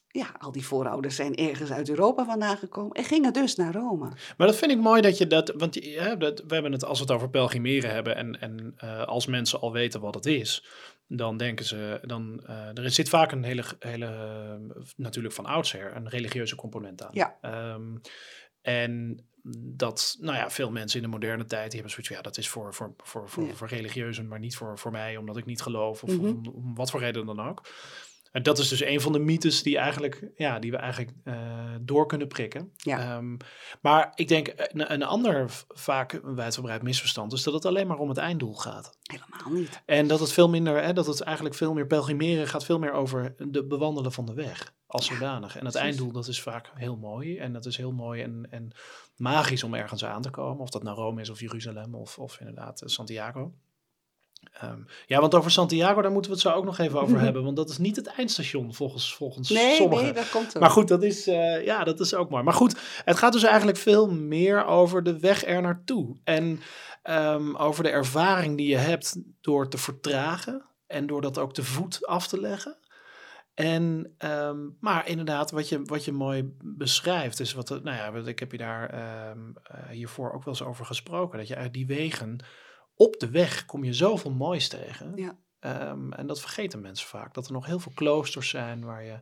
[0.09, 4.09] ja, al die voorouders zijn ergens uit Europa vandaan gekomen en gingen dus naar Rome.
[4.37, 5.75] Maar dat vind ik mooi dat je dat, want
[6.19, 9.61] dat, we hebben het als we het over pelgrimeren hebben en, en eh, als mensen
[9.61, 10.65] al weten wat het is,
[11.07, 14.61] dan denken ze, dan, eh, er zit vaak een hele, hele,
[14.97, 17.11] natuurlijk van oudsher, een religieuze component aan.
[17.13, 17.39] Ja.
[17.41, 17.97] Ehm,
[18.62, 19.25] en
[19.77, 22.38] dat, nou ja, veel mensen in de moderne tijd, die hebben zoiets van, ja, dat
[22.38, 23.55] is voor, voor, voor, voor, Ja.
[23.55, 26.27] voor religieuzen, maar niet voor, voor mij, omdat ik niet geloof of Mhm.
[26.27, 27.62] om, om wat voor reden dan ook.
[28.33, 31.35] En dat is dus een van de mythes die, eigenlijk, ja, die we eigenlijk eh,
[31.81, 32.73] door kunnen prikken.
[32.77, 32.99] Ja.
[32.99, 33.37] Ehm,
[33.81, 38.09] maar ik denk een, een ander vaak wijdverbreid misverstand is dat het alleen maar om
[38.09, 38.99] het einddoel gaat.
[39.03, 39.83] Helemaal niet.
[39.87, 42.92] En dat het veel minder, hè, dat het eigenlijk veel meer pelgrimeren gaat, veel meer
[42.92, 45.57] over de bewandelen van de weg als Ja, zodanig.
[45.57, 45.81] En het precies.
[45.81, 47.38] einddoel, dat is vaak heel mooi.
[47.38, 48.73] En dat is heel mooi en, en
[49.16, 50.62] magisch om ergens aan te komen.
[50.62, 53.53] Of dat nou Rome is of Jeruzalem of, of inderdaad eh, Santiago.
[54.53, 57.45] Ehm, ja, want over Santiago, daar moeten we het zo ook nog even over hebben.
[57.45, 60.05] Want dat is niet het eindstation volgens, volgens Nee, sommigen.
[60.05, 60.59] nee, dat komt.
[60.59, 62.43] Maar goed, dat is, eh, ja, dat is ook mooi.
[62.43, 66.17] Maar goed, het gaat dus eigenlijk veel meer over de weg er naartoe.
[66.25, 66.61] En
[67.03, 70.65] ehm, over de ervaring die je hebt door te vertragen.
[70.87, 72.77] En door dat ook te voet af te leggen.
[73.55, 78.39] En, ehm, maar inderdaad, wat je, wat je mooi beschrijft, is wat, nou ja, ik
[78.39, 81.39] heb je daar eh, hiervoor ook wel eens over gesproken.
[81.39, 82.39] Dat je uit die wegen,
[82.97, 85.13] op de weg kom je zoveel moois tegen.
[85.17, 85.39] Ja.
[85.61, 87.35] Ehm, en dat vergeten mensen vaak.
[87.35, 89.21] Dat er nog heel veel kloosters zijn waar je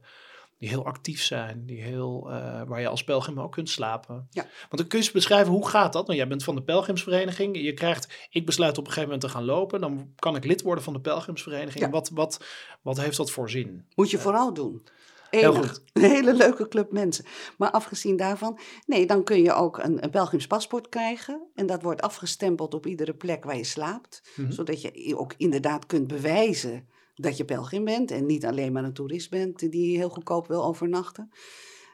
[0.60, 4.28] die heel actief zijn, die heel, eh, waar je als pelgrim ook kunt slapen.
[4.30, 4.42] Ja.
[4.42, 6.06] Want dan kun je beschrijven, hoe gaat dat?
[6.06, 7.60] Nou, jij bent van de pelgrimsvereniging.
[7.60, 9.80] Je krijgt, ik besluit op een gegeven moment te gaan lopen.
[9.80, 11.84] Dan kan ik lid worden van de pelgrimsvereniging.
[11.84, 11.90] Ja.
[11.90, 12.44] Wat, wat,
[12.82, 13.86] wat heeft dat voor zin?
[13.94, 14.86] Moet je vooral doen.
[15.30, 15.82] Heel goed.
[15.92, 17.24] Een hele leuke club mensen.
[17.58, 21.42] Maar afgezien daarvan, nee, dan kun je ook een, een Belgisch paspoort krijgen.
[21.54, 24.22] En dat wordt afgestempeld op iedere plek waar je slaapt.
[24.36, 24.50] Mhm.
[24.50, 28.10] Zodat je ook inderdaad kunt bewijzen dat je pelgrim bent.
[28.10, 31.30] En niet alleen maar een toerist bent die heel goedkoop wil overnachten.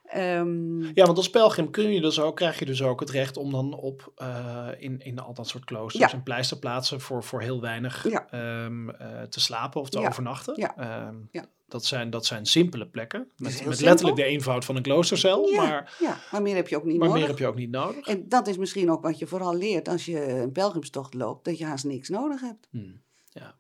[0.07, 3.37] Ehm, Ja, want als pelgrim kun je dus ook, krijg je dus ook het recht
[3.37, 6.17] om dan op eh, in, in al dat soort kloosters Ja.
[6.19, 8.27] en pleisterplaatsen voor, voor heel weinig Ja.
[8.31, 10.07] ehm, eh, te slapen of te Ja.
[10.09, 10.55] overnachten.
[10.61, 10.77] Ja.
[10.77, 11.45] Ehm, Ja.
[11.69, 13.31] Dat, zijn, dat zijn simpele plekken.
[13.37, 15.49] Met, letterlijk de eenvoud van een kloostercel.
[15.49, 17.21] ja, Maar, ja, maar meer heb je ook niet maar nodig.
[17.21, 18.07] meer heb je ook niet nodig.
[18.07, 21.45] En dat is misschien ook wat je vooral leert als je een pelgrimstocht loopt.
[21.45, 22.69] Dat je haast niks nodig hebt.
[22.71, 23.05] Hmm.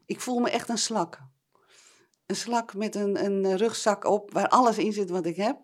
[0.06, 1.20] Ik voel me echt een slak.
[2.26, 5.58] Een slak met een, een rugzak op waar alles in zit wat ik heb.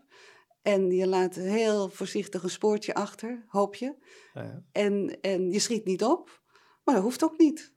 [0.62, 3.94] En je laat heel voorzichtig een spoortje achter, hoop je.
[4.34, 4.62] Ja.
[4.72, 6.42] En, en je schiet niet op,
[6.84, 7.71] maar dat hoeft ook niet.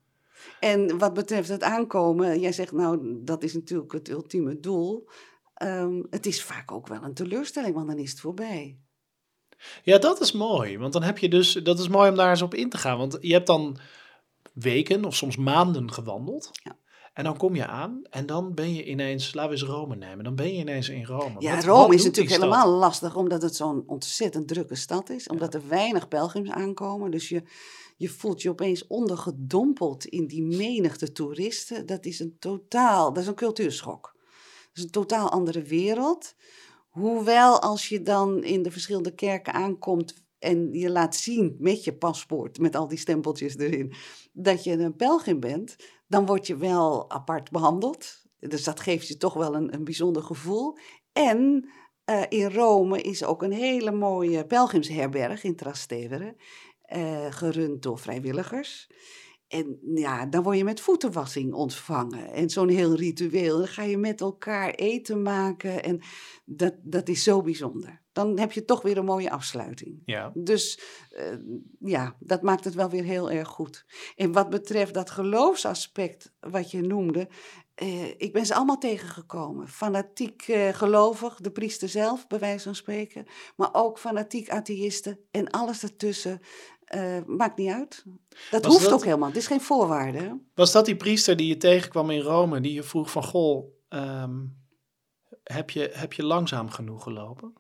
[0.60, 5.10] En wat betreft het aankomen, jij zegt nou, dat is natuurlijk het ultieme doel.
[5.54, 8.80] Ehm, het is vaak ook wel een teleurstelling, want dan is het voorbij.
[9.84, 10.78] Ja, dat is mooi.
[10.78, 12.98] Want dan heb je dus, dat is mooi om daar eens op in te gaan.
[12.98, 13.78] Want je hebt dan
[14.54, 16.50] weken of soms maanden gewandeld.
[16.64, 16.78] Ja.
[17.14, 20.24] En dan kom je aan en dan ben je ineens, laten we eens Rome nemen.
[20.24, 21.36] Dan ben je ineens in Rome.
[21.40, 25.28] Ja, Wat- Rome wat is natuurlijk helemaal lastig, omdat het zo'n ontzettend drukke stad is.
[25.28, 27.12] Omdat er weinig pelgrims aankomen.
[27.12, 27.44] Dus je,
[27.96, 31.86] je voelt je opeens ondergedompeld in die menigte toeristen.
[31.86, 34.14] Dat is een totaal, dat is een cultuurschok.
[34.68, 36.36] Dat is een totaal andere wereld.
[36.90, 41.98] Hoewel als je dan in de verschillende kerken aankomt en je laat zien met je
[41.98, 43.94] paspoort, met al die stempeltjes erin,
[44.34, 45.76] dat je een pelgrim bent,
[46.08, 48.24] dan word je wel apart behandeld.
[48.40, 50.78] Dus dat geeft je toch wel een, een bijzonder gevoel.
[51.14, 51.70] En
[52.06, 56.36] eh, in Rome is ook een hele mooie pelgrimsherberg in Trastevere,
[56.88, 58.88] eh, gerund door vrijwilligers.
[59.48, 62.32] En ja, dan word je met voetenwassing ontvangen.
[62.32, 63.58] En zo'n heel ritueel.
[63.58, 65.84] Dan ga je met elkaar eten maken.
[65.84, 66.02] En
[66.46, 68.02] dat, dat is zo bijzonder.
[68.12, 70.02] Dan heb je toch weer een mooie afsluiting.
[70.06, 70.32] Ja.
[70.34, 71.38] Dus eh,
[71.80, 73.86] ja, dat maakt het wel weer heel erg goed.
[74.16, 77.28] En wat betreft dat geloofsaspect wat je noemde,
[77.76, 79.68] eh, ik ben ze allemaal tegengekomen.
[79.68, 83.26] Fanatiek gelovig, de priester zelf, bij wijze van spreken.
[83.56, 86.42] Maar ook fanatiek atheïsten en alles ertussen.
[86.96, 88.04] Eh, maakt niet uit.
[88.52, 89.28] Dat Was hoeft dat- ook helemaal.
[89.28, 90.40] Het is geen voorwaarde.
[90.54, 94.40] Was dat die priester die je tegenkwam in Rome, die je vroeg van, goh, ehm,
[95.44, 97.54] heb, je, heb je langzaam genoeg gelopen?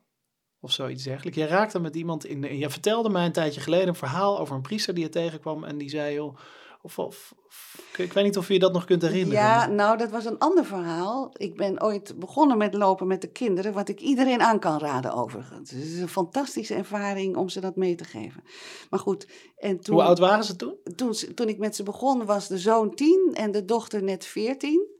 [0.59, 1.37] Of zoiets dergelijks.
[1.37, 4.61] Je raakte met iemand in, je vertelde mij een tijdje geleden een verhaal over een
[4.61, 6.37] priester die je tegenkwam en die zei, joh,
[6.85, 9.43] of, of, of- ik, weet niet of je je dat nog kunt herinneren.
[9.43, 11.29] Ja, nou, dat was een ander verhaal.
[11.37, 15.13] Ik ben ooit begonnen met lopen met de kinderen, wat ik iedereen aan kan raden
[15.13, 15.71] overigens.
[15.71, 18.43] Het is een fantastische ervaring om ze dat mee te geven.
[18.89, 20.75] Maar goed, en toen, Hoe oud waren ze toen?
[20.95, 24.93] toen, toen ik met ze begon, was de zoon tien en de dochter net veertien.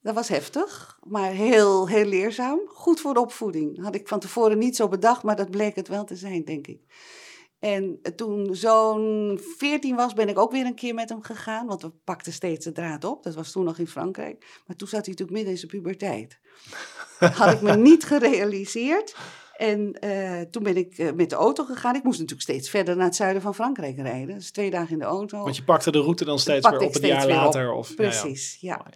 [0.00, 2.60] Dat was heftig, maar heel, heel leerzaam.
[2.66, 3.82] Goed voor de opvoeding.
[3.82, 6.66] Had ik van tevoren niet zo bedacht, maar dat bleek het wel te zijn, denk
[6.66, 6.80] ik.
[7.62, 11.66] En toen zo'n 14 was, ben ik ook weer een keer met hem gegaan.
[11.66, 13.22] Want we pakten steeds de draad op.
[13.22, 14.60] Dat was toen nog in Frankrijk.
[14.66, 16.38] Maar toen zat hij natuurlijk midden in zijn puberteit.
[17.18, 19.16] Had ik me niet gerealiseerd.
[19.56, 21.94] En eh, toen ben ik eh, met de auto gegaan.
[21.94, 24.34] Ik moest natuurlijk steeds verder naar het zuiden van Frankrijk rijden.
[24.34, 25.42] Dus twee dagen in de auto.
[25.42, 27.72] Want je pakte de route dan steeds weer op steeds jaar later.
[27.72, 27.94] Of, ja.
[27.94, 28.86] Precies, ja.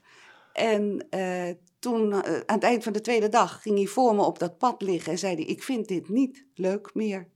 [0.52, 4.38] En eh, toen, aan het eind van de tweede dag, ging hij voor me op
[4.38, 7.34] dat pad liggen en zei hij: Ik vind dit niet leuk meer.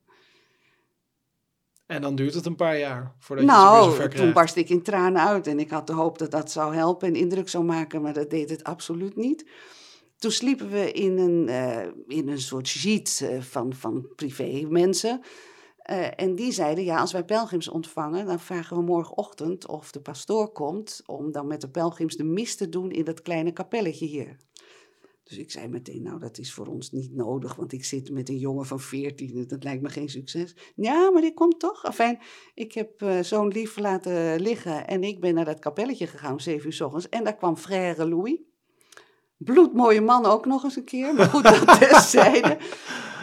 [1.90, 4.34] En dan duurt het een paar jaar voordat je weer Nou, zover toen krijgt.
[4.34, 7.14] barst ik in tranen uit en ik had de hoop dat dat zou helpen en
[7.14, 9.50] indruk zou maken, maar dat deed het absoluut niet.
[10.18, 15.20] Toen sliepen we in een, eh, in een soort jeet eh, van, van privé mensen.
[15.76, 20.00] Eh, en die zeiden, ja, als wij pelgrims ontvangen, dan vragen we morgenochtend of de
[20.00, 24.06] pastoor komt om dan met de pelgrims de mis te doen in dat kleine kapelletje
[24.06, 24.36] hier.
[25.30, 28.28] Dus ik zei meteen, nou, dat is voor ons niet nodig, want ik zit met
[28.28, 30.56] een jongen van 14, dat lijkt me geen succes.
[30.74, 31.84] Ja, maar die komt toch?
[31.84, 32.18] Enfin,
[32.54, 36.38] ik heb eh, zo'n lief laten liggen en ik ben naar dat kapelletje gegaan om
[36.38, 37.08] 7 uur s ochtends.
[37.08, 38.38] En daar kwam frère Louis.
[39.36, 42.58] Bloedmooie man ook nog eens een keer, maar goed, dat terzijde.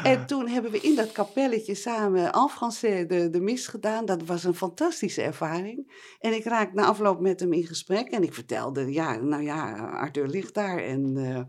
[0.03, 4.05] En toen hebben we in dat kapelletje samen en français de, de mis gedaan.
[4.05, 6.05] Dat was een fantastische ervaring.
[6.19, 9.73] En ik raakte na afloop met hem in gesprek en ik vertelde, ja, nou ja,
[9.75, 11.41] Arthur ligt daar en eh,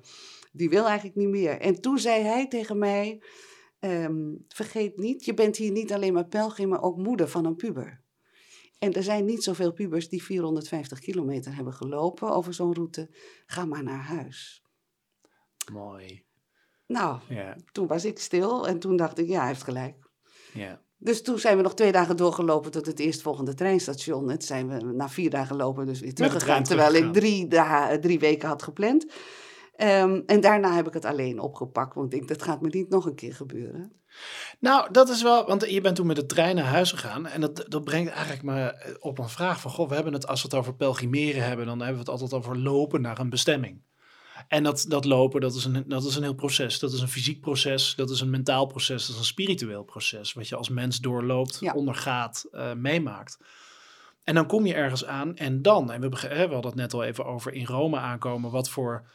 [0.58, 1.60] die wil eigenlijk niet meer.
[1.60, 3.22] En toen zei hij tegen mij,
[3.78, 7.56] ehm, vergeet niet, je bent hier niet alleen maar pelgrim, maar ook moeder van een
[7.56, 8.02] puber.
[8.78, 13.10] En er zijn niet zoveel pubers die 450 kilometer hebben gelopen over zo'n route.
[13.46, 14.62] Ga maar naar huis.
[15.72, 16.24] Mooi.
[16.86, 20.10] Nou, Ja, toen was ik stil en toen dacht ik, ja, hij heeft gelijk.
[20.52, 20.82] ja.
[21.00, 24.30] Dus toen zijn we nog twee dagen doorgelopen tot het eerstvolgende treinstation.
[24.30, 26.62] Het zijn we na vier dagen lopen dus weer teruggegaan.
[26.62, 29.06] Terwijl ik drie, da- drie weken had gepland.
[29.78, 31.94] Ehm, en daarna heb ik het alleen opgepakt.
[31.94, 33.92] Want ik denk, dat gaat me niet nog een keer gebeuren.
[34.60, 37.26] Nou, dat is wel, want je bent toen met de trein naar huis gegaan.
[37.26, 40.42] En dat, dat brengt eigenlijk me op een vraag van, goh, we hebben het, als
[40.42, 43.82] we het over pelgrimeren hebben, dan hebben we het altijd over lopen naar een bestemming.
[44.48, 46.78] En dat, dat lopen, dat is, een, dat is een heel proces.
[46.78, 50.32] Dat is een fysiek proces, dat is een mentaal proces, dat is een spiritueel proces.
[50.32, 51.72] Wat je als mens doorloopt, Ja.
[51.72, 53.38] ondergaat, eh, meemaakt.
[54.24, 57.04] En dan kom je ergens aan en dan, en we, we hadden het net al
[57.04, 59.06] even over in Rome aankomen, wat voor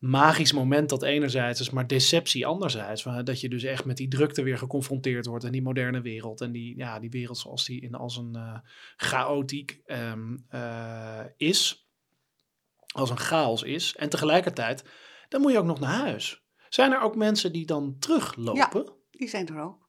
[0.00, 3.02] magisch moment dat enerzijds is, maar deceptie anderzijds.
[3.02, 6.40] Van, Dat je dus echt met die drukte weer geconfronteerd wordt en die moderne wereld.
[6.40, 8.58] En die, ja, die wereld zoals die in als een eh,
[8.96, 11.88] chaotiek ehm, eh, is.
[12.94, 13.96] Als een chaos is.
[13.96, 14.84] En tegelijkertijd,
[15.28, 16.42] dan moet je ook nog naar huis.
[16.68, 18.92] Zijn er ook mensen die dan teruglopen?
[19.10, 19.88] Die zijn er ook.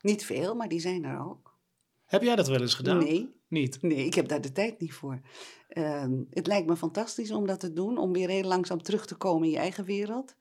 [0.00, 1.58] Niet veel, maar die zijn er ook.
[2.04, 2.98] Heb jij dat wel eens gedaan?
[2.98, 3.82] Nee, Niet?
[3.82, 5.20] nee, ik heb daar de tijd niet voor.
[5.68, 7.98] Ehm, het lijkt me fantastisch om dat te doen.
[7.98, 10.34] Om weer heel langzaam terug te komen in je eigen wereld.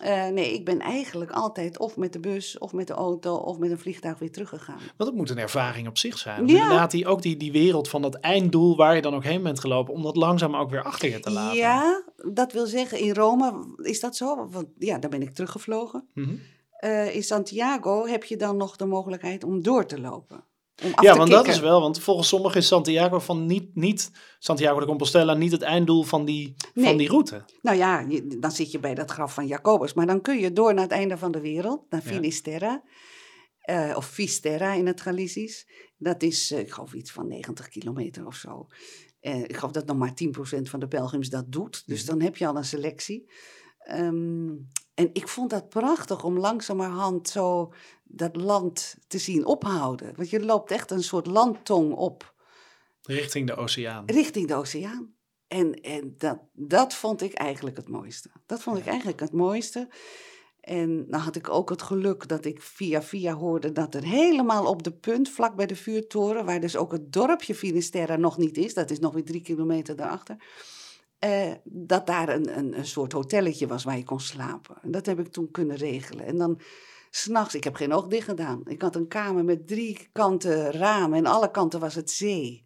[0.00, 3.58] Eh, nee, ik ben eigenlijk altijd of met de bus, of met de auto, of
[3.58, 4.78] met een vliegtuig weer teruggegaan.
[4.96, 6.46] Want het moet een ervaring op zich zijn.
[6.46, 6.62] Ja.
[6.62, 9.60] Inderdaad, die, ook die, die wereld van dat einddoel waar je dan ook heen bent
[9.60, 11.56] gelopen, om dat langzaam ook weer achter je te laten.
[11.56, 14.48] Ja, dat wil zeggen, in Rome is dat zo.
[14.50, 16.08] Want ja, daar ben ik teruggevlogen.
[16.14, 16.34] Mhm.
[16.70, 20.44] Eh, in Santiago heb je dan nog de mogelijkheid om door te lopen.
[20.82, 23.74] Om af Ja, te want dat is wel, want volgens sommigen is Santiago van niet,
[23.74, 27.44] niet Santiago de Compostela niet het einddoel van die, van die route.
[27.62, 28.06] Nou ja,
[28.38, 29.92] dan zit je bij dat graf van Jacobus.
[29.94, 32.10] Maar dan kun je door naar het einde van de wereld, naar Ja.
[32.10, 32.82] Finisterre.
[33.60, 35.66] eh, of Fisterra in het Galicisch.
[35.98, 38.66] Dat is, eh, ik geloof, iets van 90 kilometer of zo.
[39.20, 41.82] Eh, ik geloof dat nog maar 10% van de pelgrims dat doet.
[41.86, 42.10] Dus Mhm.
[42.10, 43.30] dan heb je al een selectie.
[43.78, 44.48] Ehm,
[44.94, 47.72] en ik vond dat prachtig om langzamerhand zo
[48.04, 50.12] dat land te zien ophouden.
[50.16, 52.34] Want je loopt echt een soort landtong op
[53.02, 54.02] Richting de oceaan.
[54.06, 55.14] richting de oceaan.
[55.48, 58.30] En, en dat, dat vond ik eigenlijk het mooiste.
[58.46, 59.88] Dat vond ik eigenlijk het mooiste.
[60.60, 64.66] En dan had ik ook het geluk dat ik via via hoorde dat er helemaal
[64.66, 68.56] op de punt, vlak bij de vuurtoren, waar dus ook het dorpje Finisterre nog niet
[68.56, 70.36] is, dat is nog weer drie kilometer daarachter,
[71.20, 74.76] eh, dat daar een, een, een soort hotelletje was waar je kon slapen.
[74.82, 76.24] En dat heb ik toen kunnen regelen.
[76.24, 76.60] En dan
[77.10, 78.60] s'nachts, ik heb geen oog dicht gedaan.
[78.64, 82.64] Ik had een kamer met drie kanten ramen en alle kanten was het zee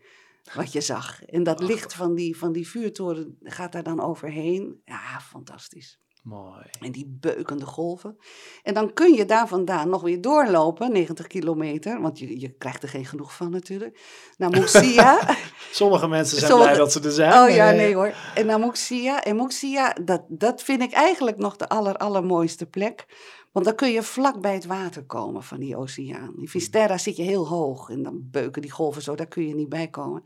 [0.54, 1.24] wat je zag.
[1.24, 4.80] En dat licht van die, van die vuurtoren gaat daar dan overheen.
[4.84, 6.00] Ja, fantastisch.
[6.24, 6.62] Mooi.
[6.80, 8.16] En die beukende golven.
[8.62, 12.00] En dan kun je daar vandaan nog weer doorlopen, 90 kilometer.
[12.00, 14.00] Want je, je krijgt er geen genoeg van natuurlijk.
[14.36, 15.36] Naar Muxia.
[15.70, 17.32] Sommige mensen zijn Sommige- blij dat ze er zijn.
[17.32, 18.14] oh ja, maar- nee hoor.
[18.34, 19.22] En naar Muxia.
[19.22, 23.06] En Muxia, dat, dat vind ik eigenlijk nog de aller, allermooiste plek.
[23.52, 26.34] Want dan kun je vlak bij het water komen van die oceaan.
[26.38, 29.54] In Fisterra zit je heel hoog en dan beuken die golven zo, daar kun je
[29.54, 30.22] niet bij komen.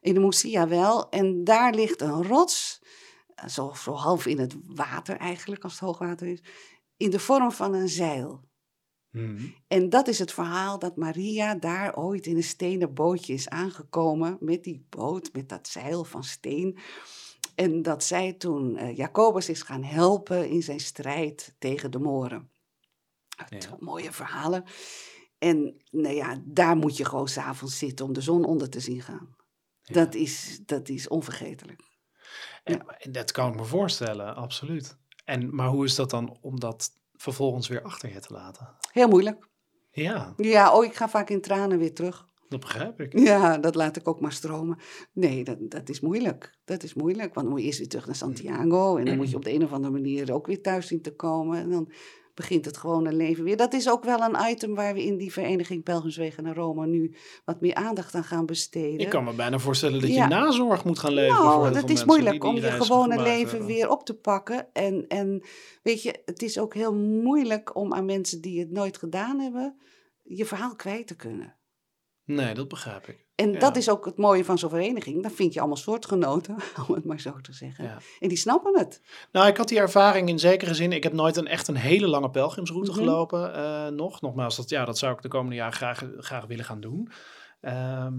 [0.00, 1.08] In de Muxia wel.
[1.08, 2.79] En daar ligt een rots, eh,
[3.48, 6.42] zo, zo half in het water eigenlijk, als het hoogwater is,
[6.96, 8.48] in de vorm van een zeil.
[9.10, 9.46] Mhm.
[9.68, 14.36] En dat is het verhaal dat Maria daar ooit in een stenen bootje is aangekomen
[14.40, 16.78] met die boot, met dat zeil van steen.
[17.54, 22.50] En dat zij toen eh, Jacobus is gaan helpen in zijn strijd tegen de Moren.
[23.48, 23.76] Ja.
[23.78, 24.64] Mooie verhalen.
[25.38, 29.00] En nou ja, daar moet je gewoon s'avonds zitten om de zon onder te zien
[29.02, 29.34] gaan.
[29.82, 29.94] Ja.
[29.94, 31.89] Dat, is, dat is onvergetelijk.
[32.70, 34.96] En, dat kan ik me voorstellen, absoluut.
[35.24, 38.68] En, maar hoe is dat dan om dat vervolgens weer achter je te laten?
[38.92, 39.48] Heel moeilijk.
[39.90, 42.28] Ja, Ja, oh, ik ga vaak in tranen weer terug.
[42.48, 43.18] dat begrijp ik.
[43.18, 44.78] Ja, dat laat ik ook maar stromen.
[45.12, 46.54] Nee, dat, dat is moeilijk.
[46.64, 48.96] Dat is moeilijk, want dan moet je eerst weer terug naar Santiago.
[48.96, 51.14] En dan moet je op de een of andere manier ook weer thuis zien te
[51.14, 51.58] komen.
[51.58, 51.92] En dan
[52.40, 53.56] begint het gewone leven weer.
[53.56, 57.14] Dat is ook wel een item waar we in die vereniging Pelgrimswegen naar Rome nu
[57.44, 58.98] wat meer aandacht aan gaan besteden.
[58.98, 60.22] Ik kan me bijna voorstellen dat Ja.
[60.22, 63.66] je nazorg moet gaan leveren Nou, dat is moeilijk die om je gewone leven hebben.
[63.66, 64.72] weer op te pakken.
[64.72, 65.42] En, en
[65.82, 69.76] weet je, het is ook heel moeilijk om aan mensen die het nooit gedaan hebben,
[70.22, 71.54] je verhaal kwijt te kunnen.
[72.34, 73.24] Nee, dat begrijp ik.
[73.34, 73.58] En Ja.
[73.58, 75.22] dat is ook het mooie van zo'n vereniging.
[75.22, 76.56] Dan vind je allemaal soortgenoten,
[76.88, 77.84] om het maar zo te zeggen.
[77.84, 77.98] Ja.
[78.20, 79.02] En die snappen het.
[79.32, 80.92] Nou, ik had die ervaring in zekere zin.
[80.92, 83.00] Ik heb nooit een echt een hele lange pelgrimsroute Mhm.
[83.00, 83.54] gelopen.
[83.54, 84.20] eh, nog.
[84.20, 87.08] Nogmaals, dat, ja, dat zou ik de komende jaren graag, graag willen gaan doen.
[87.60, 88.14] Ehm,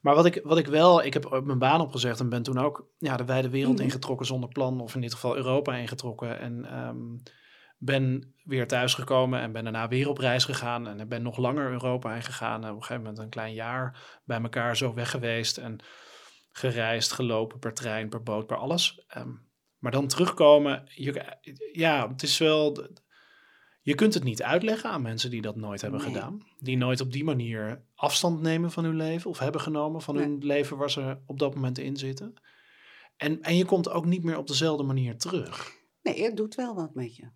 [0.00, 2.86] maar wat ik, wat ik wel, ik heb mijn baan opgezegd en ben toen ook
[2.98, 3.82] ja, de wijde wereld Mhm.
[3.82, 4.80] ingetrokken zonder plan.
[4.80, 6.38] Of in dit geval Europa ingetrokken.
[6.40, 6.96] En ehm,
[7.84, 10.86] ben weer thuisgekomen en ben daarna weer op reis gegaan.
[10.88, 12.64] En ben nog langer Europa ingegaan.
[12.64, 15.58] En op een gegeven moment een klein jaar bij elkaar zo weg geweest.
[15.58, 15.78] En
[16.50, 19.04] gereisd, gelopen per trein, per boot, per alles.
[19.08, 19.30] Ehm,
[19.78, 21.38] Maar dan terugkomen, je,
[21.72, 22.86] ja, het is wel.
[23.80, 26.12] Je kunt het niet uitleggen aan mensen die dat nooit hebben Nee.
[26.12, 26.46] gedaan.
[26.58, 30.24] Die nooit op die manier afstand nemen van hun leven of hebben genomen van Nee.
[30.24, 32.34] hun leven waar ze op dat moment in zitten.
[33.16, 35.72] En, en je komt ook niet meer op dezelfde manier terug.
[36.02, 37.30] Nee, het doet wel wat met je.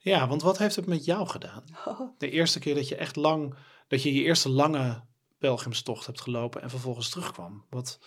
[0.00, 1.64] Ja, want wat heeft het met jou gedaan?
[2.18, 3.54] De eerste keer dat je echt lang,
[3.88, 5.02] dat je je eerste lange
[5.38, 7.64] pelgrimstocht hebt gelopen en vervolgens terugkwam.
[7.70, 7.98] Wat,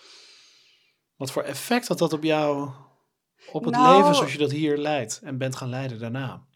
[1.16, 2.70] wat voor effect had dat op jou,
[3.52, 6.46] op het Nou- leven zoals je dat hier leidt en bent gaan leiden daarna?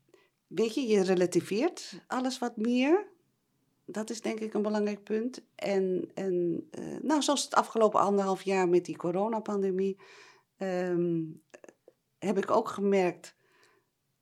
[0.47, 3.11] Weet je, je relativeert alles wat meer.
[3.85, 5.43] Dat is denk ik een belangrijk punt.
[5.55, 10.01] En, en eh, nou, zoals het afgelopen anderhalf jaar met die coronapandemie,
[10.57, 11.21] ehm,
[12.19, 13.35] heb ik ook gemerkt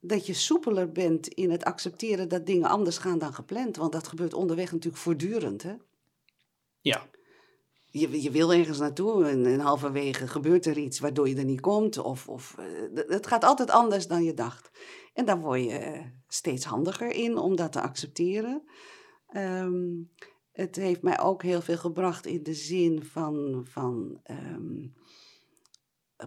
[0.01, 3.76] dat je soepeler bent in het accepteren dat dingen anders gaan dan gepland.
[3.76, 5.62] Want dat gebeurt onderweg natuurlijk voortdurend.
[5.62, 5.74] Hè?
[6.80, 7.09] Ja,
[7.90, 11.61] Je, je wil ergens naartoe en, en halverwege gebeurt er iets waardoor je er niet
[11.61, 11.98] komt.
[11.98, 14.70] Of, of, eh, het gaat altijd anders dan je dacht.
[15.14, 18.62] En daar word je eh, steeds handiger in om dat te accepteren.
[19.26, 19.82] Ehm,
[20.53, 24.88] het heeft mij ook heel veel gebracht in de zin van, van ehm,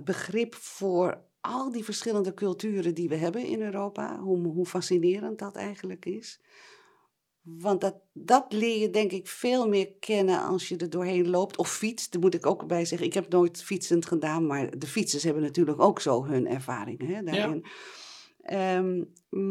[0.03, 4.19] begrip voor al die verschillende culturen die we hebben in Europa.
[4.19, 6.39] Hoe, hoe fascinerend dat eigenlijk is.
[7.41, 11.57] Want dat, dat leer je denk ik veel meer kennen als je er doorheen loopt.
[11.57, 13.07] Of fietst, daar moet ik ook bij zeggen.
[13.07, 17.23] Ik heb nooit fietsend gedaan, maar de fietsers hebben natuurlijk ook zo hun ervaringen hè,
[17.23, 17.65] daarin.
[18.41, 19.03] Ehm,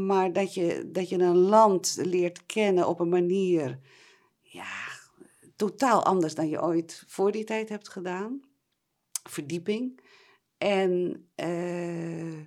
[0.04, 3.78] maar dat je, dat je een land leert kennen op een manier,
[4.40, 4.74] ja,
[5.56, 8.40] totaal anders dan je ooit voor die tijd hebt gedaan.
[9.28, 10.00] Verdieping.
[10.62, 12.38] En eh,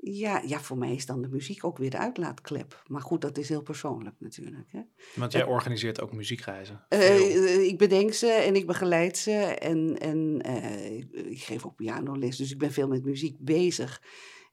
[0.00, 2.82] ja, ja, voor mij is dan de muziek ook weer de uitlaatklep.
[2.86, 4.72] Maar goed, dat is heel persoonlijk natuurlijk.
[4.72, 4.80] Hè?
[5.14, 6.84] want jij organiseert ook muziekreizen.
[6.88, 10.96] Eh, eh, ik bedenk ze en ik begeleid ze en, en eh,
[11.30, 14.02] ik, geef ook pianoles, dus ik ben veel met muziek bezig.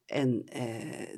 [0.06, 1.18] En eh,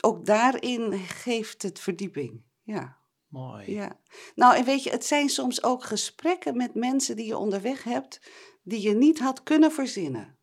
[0.00, 2.42] ook daarin geeft het verdieping.
[2.62, 3.72] Ja, Mooi.
[3.72, 4.00] ja.
[4.34, 8.30] Nou, en weet je, het zijn soms ook gesprekken met mensen die je onderweg hebt,
[8.62, 10.40] die je niet had kunnen verzinnen.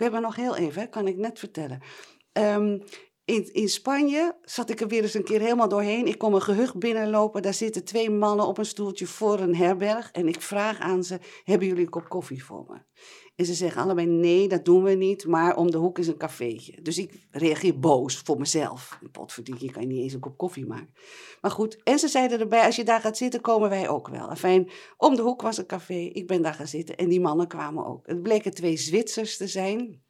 [0.00, 1.80] We hebben nog heel even, kan ik net vertellen.
[2.32, 2.78] Ehm,
[3.30, 6.06] in, in Spanje zat ik er weer eens een keer helemaal doorheen.
[6.06, 7.42] Ik kom een gehucht binnenlopen.
[7.42, 10.10] Daar zitten twee mannen op een stoeltje voor een herberg.
[10.10, 12.78] En ik vraag aan ze: Hebben jullie een kop koffie voor me?
[13.36, 15.26] En ze zeggen allebei: Nee, dat doen we niet.
[15.26, 16.82] Maar om de hoek is een cafeetje.
[16.82, 18.98] Dus ik reageer boos voor mezelf.
[19.12, 20.94] Potverdikkie, kan je niet eens een kop koffie maken.
[21.40, 24.36] Maar goed, en ze zeiden erbij: Als je daar gaat zitten, komen wij ook wel.
[24.36, 25.94] Fijn, om de hoek was een café.
[25.94, 26.96] Ik ben daar gaan zitten.
[26.96, 28.06] En die mannen kwamen ook.
[28.06, 30.08] Het bleken twee Zwitsers te zijn.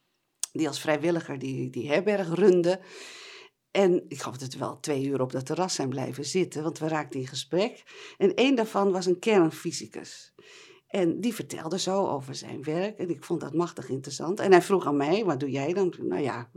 [0.52, 2.80] Die als vrijwilliger die, die herberg runden.
[3.70, 6.88] En ik dat we wel twee uur op dat terras zijn blijven zitten, want we
[6.88, 7.82] raakten in gesprek.
[8.18, 10.34] En één daarvan was een kernfysicus.
[10.88, 14.40] En die vertelde zo over zijn werk en ik vond dat machtig interessant.
[14.40, 15.94] En hij vroeg aan mij, wat doe jij dan?
[15.98, 16.50] Nou ja,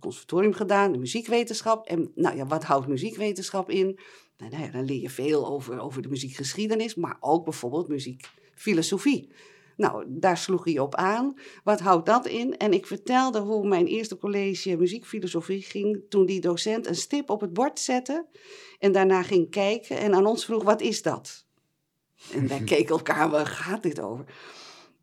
[0.00, 1.86] conservatorium gedaan, muziekwetenschap.
[1.86, 3.98] En nou ja, wat houdt muziekwetenschap in?
[4.36, 9.30] Nou, nou ja, dan leer je veel over, over de muziekgeschiedenis, maar ook bijvoorbeeld muziekfilosofie.
[9.76, 11.34] Nou, daar sloeg hij op aan.
[11.64, 12.56] Wat houdt dat in?
[12.56, 17.40] En ik vertelde hoe mijn eerste college muziekfilosofie ging toen die docent een stip op
[17.40, 18.26] het bord zette
[18.78, 21.46] en daarna ging kijken en aan ons vroeg, wat is dat?
[22.32, 24.24] En wij keken elkaar, waar gaat dit over?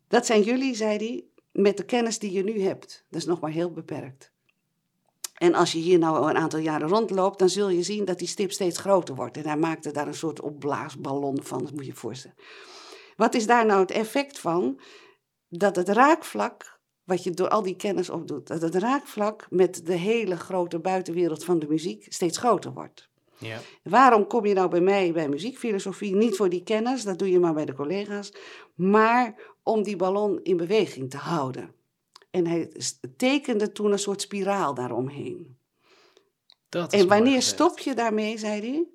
[0.08, 3.04] Dat zijn jullie, zei hij, met de kennis die je nu hebt.
[3.10, 4.32] Dat is nog maar heel beperkt.
[5.34, 8.28] En als je hier nou een aantal jaren rondloopt, dan zul je zien dat die
[8.28, 9.36] stip steeds groter wordt.
[9.36, 12.36] En hij maakte daar een soort opblaasballon van, dat moet je je voorstellen.
[13.16, 14.80] Wat is daar nou het effect van?
[15.48, 19.96] Dat het raakvlak, wat je door al die kennis opdoet, dat het raakvlak met de
[19.96, 23.08] hele grote buitenwereld van de muziek steeds groter wordt.
[23.38, 23.60] Ja.
[23.82, 26.14] Waarom kom je nou bij mij bij muziekfilosofie?
[26.14, 28.32] Niet voor die kennis, dat doe je maar bij de collega's,
[28.74, 31.74] maar om die ballon in beweging te houden.
[32.30, 32.72] En hij
[33.16, 35.56] tekende toen een soort spiraal daaromheen.
[36.68, 38.86] Dat En wanneer stop je daarmee, zei hij?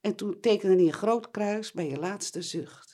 [0.00, 2.89] En toen tekende hij een groot kruis bij je laatste zucht.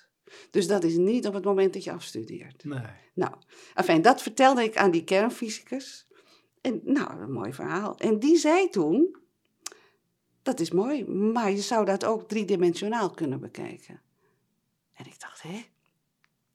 [0.51, 2.65] Dus dat is niet op het moment dat je afstudeert.
[2.65, 2.81] Nee.
[3.15, 3.33] Nou,
[3.75, 6.07] afijn, dat vertelde ik aan die kernfysicus.
[6.61, 7.97] En nou, een mooi verhaal.
[7.99, 9.17] En die zei toen,
[10.43, 14.01] dat is mooi, maar je zou dat ook driedimensionaal kunnen bekijken.
[14.93, 15.65] En ik dacht, hè?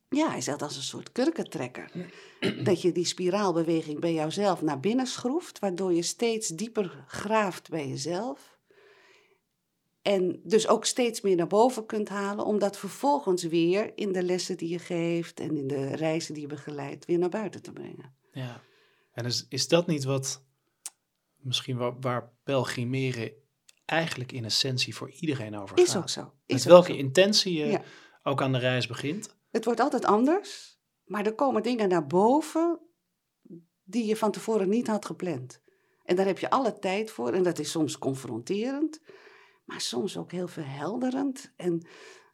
[0.09, 1.91] Ja, hij zegt als een soort kurkentrekker.
[2.63, 7.87] Dat je die spiraalbeweging bij jouzelf naar binnen schroeft, waardoor je steeds dieper graaft bij
[7.87, 8.59] jezelf.
[10.01, 14.23] En dus ook steeds meer naar boven kunt halen, om dat vervolgens weer in de
[14.23, 17.71] lessen die je geeft en in de reizen die je begeleidt, weer naar buiten te
[17.71, 18.15] brengen.
[18.31, 18.61] Ja.
[19.11, 20.43] En is, is dat niet wat,
[21.35, 23.31] misschien waar, waar pelgrimeren
[23.85, 26.01] eigenlijk in essentie voor iedereen over Is gaat?
[26.01, 26.21] ook zo.
[26.21, 26.97] Met Is welke zo.
[26.97, 27.81] intentie je Ja.
[28.23, 29.35] ook aan de reis begint?
[29.51, 32.79] Het wordt altijd anders, maar er komen dingen naar boven
[33.83, 35.61] die je van tevoren niet had gepland.
[36.03, 38.99] En daar heb je alle tijd voor en dat is soms confronterend,
[39.71, 41.53] maar soms ook heel verhelderend.
[41.55, 41.87] En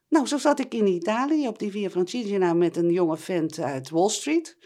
[0.09, 3.89] nou, zo zat ik in Italië op die Via Francigena met een jonge vent uit
[3.89, 4.57] Wall Street.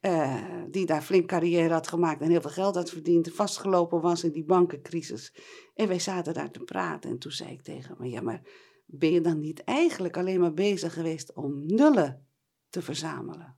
[0.00, 3.32] eh, die daar flink carrière had gemaakt en heel veel geld had verdiend.
[3.32, 5.34] Vastgelopen was in die bankencrisis.
[5.74, 7.10] En wij zaten daar te praten.
[7.10, 8.42] En toen zei ik tegen hem: Ja, maar
[8.86, 12.26] ben je dan niet eigenlijk alleen maar bezig geweest om nullen
[12.68, 13.56] te verzamelen?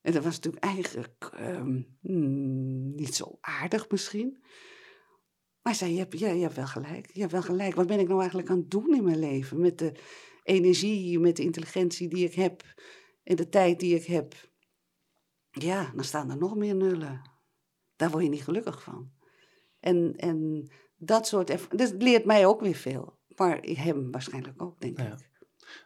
[0.00, 4.42] En dat was natuurlijk eigenlijk ehm, hmm, niet zo aardig misschien.
[5.62, 7.10] Maar zei, je hebt, ja, je hebt wel gelijk.
[7.12, 7.74] Je hebt wel gelijk.
[7.74, 9.60] Wat ben ik nou eigenlijk aan het doen in mijn leven?
[9.60, 9.92] Met de
[10.42, 12.62] energie, met de intelligentie die ik heb
[13.24, 14.34] en de tijd die ik heb.
[15.50, 17.30] Ja, dan staan er nog meer nullen.
[17.96, 19.12] Daar word je niet gelukkig van.
[19.80, 21.68] En, en dat soort...
[21.78, 23.18] Dat leert mij ook weer veel.
[23.36, 25.12] Maar hem waarschijnlijk ook, denk Ja.
[25.12, 25.30] ik.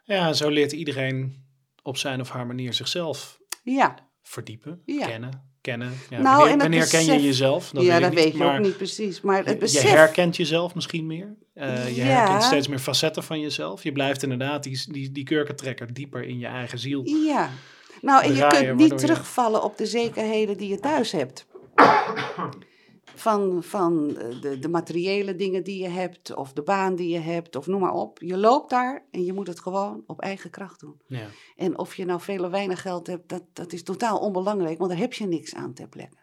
[0.03, 1.45] Ja, zo leert iedereen
[1.81, 5.05] op zijn of haar manier zichzelf Ja, verdiepen, Ja.
[5.07, 5.52] kennen.
[5.63, 5.93] Kennen.
[6.09, 7.69] Ja, Nou, wanneer wanneer ken je jezelf?
[7.69, 9.21] Dat ja weet dat niet, weet je ook niet precies.
[9.21, 11.35] Maar het Je herkent jezelf misschien meer.
[11.53, 12.03] Eh, je Ja.
[12.05, 13.83] herkent steeds meer facetten van jezelf.
[13.83, 17.01] Je blijft inderdaad die, die, die kurkentrekker dieper in je eigen ziel.
[17.05, 17.49] Ja.
[18.01, 21.45] Nou, en je kunt niet je- terugvallen op de zekerheden die je thuis hebt.
[23.15, 27.19] Van, van eh, de, de materiële dingen die je hebt, of de baan die je
[27.19, 28.21] hebt, of noem maar op.
[28.21, 31.01] Je loopt daar en je moet het gewoon op eigen kracht doen.
[31.07, 31.27] Ja.
[31.55, 34.89] En of je nou veel of weinig geld hebt, dat, dat is totaal onbelangrijk, want
[34.89, 36.21] daar heb je niks aan ter plekke.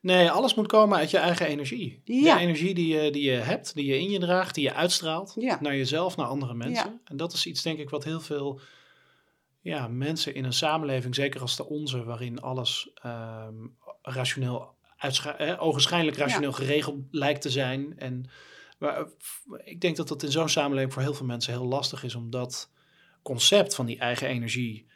[0.00, 2.00] Nee, alles moet komen uit je eigen energie.
[2.04, 2.34] Ja.
[2.34, 5.32] De energie die je, die je hebt, die je in je draagt, die je uitstraalt
[5.36, 5.58] Ja.
[5.60, 6.90] naar jezelf, naar andere mensen.
[6.90, 7.00] Ja.
[7.04, 8.60] En dat is iets, denk ik, wat heel veel
[9.60, 13.66] ja, mensen in een samenleving, zeker als de onze, waarin alles ehm,
[14.02, 17.98] rationeel, eh, ogenschijnlijk rationeel geregeld lijkt te zijn.
[17.98, 18.30] En
[18.78, 19.06] waar,
[19.64, 22.30] ik denk dat dat in zo'n samenleving voor heel veel mensen heel lastig is om
[22.30, 22.70] dat
[23.22, 24.86] concept van die eigen energie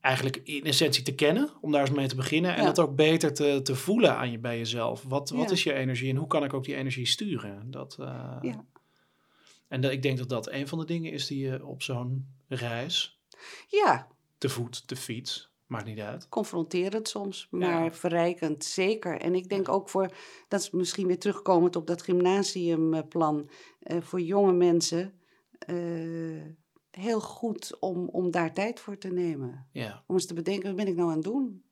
[0.00, 2.54] eigenlijk in essentie te kennen, om daar eens mee te beginnen.
[2.54, 2.66] En Ja.
[2.66, 5.02] dat ook beter te, te voelen aan je, bij jezelf.
[5.02, 5.52] Wat, wat Ja.
[5.54, 7.70] is je energie en hoe kan ik ook die energie sturen?
[7.70, 8.64] Dat, eh, Ja.
[9.68, 12.34] En dat, ik denk dat dat een van de dingen is die je op zo'n
[12.48, 13.20] reis,
[13.68, 14.08] Ja,
[14.38, 16.28] te voet, te fiets, maakt niet uit.
[16.28, 17.92] confronterend soms, maar Ja.
[17.92, 19.20] verrijkend zeker.
[19.20, 20.14] En ik denk ook voor,
[20.48, 23.50] dat is misschien weer terugkomend op dat gymnasiumplan,
[23.80, 25.20] eh, voor jonge mensen
[25.58, 26.42] eh,
[26.90, 29.68] heel goed om, om daar tijd voor te nemen.
[29.72, 31.64] Ja, Om eens te bedenken, wat ben ik nou aan het doen?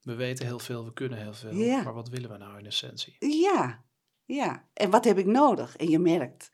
[0.00, 1.82] we weten heel veel, we kunnen heel veel, Ja.
[1.82, 3.16] maar wat willen we nou in essentie?
[3.18, 3.84] Ja,
[4.24, 4.68] ja.
[4.72, 5.76] En wat heb ik nodig?
[5.76, 6.52] En je merkt,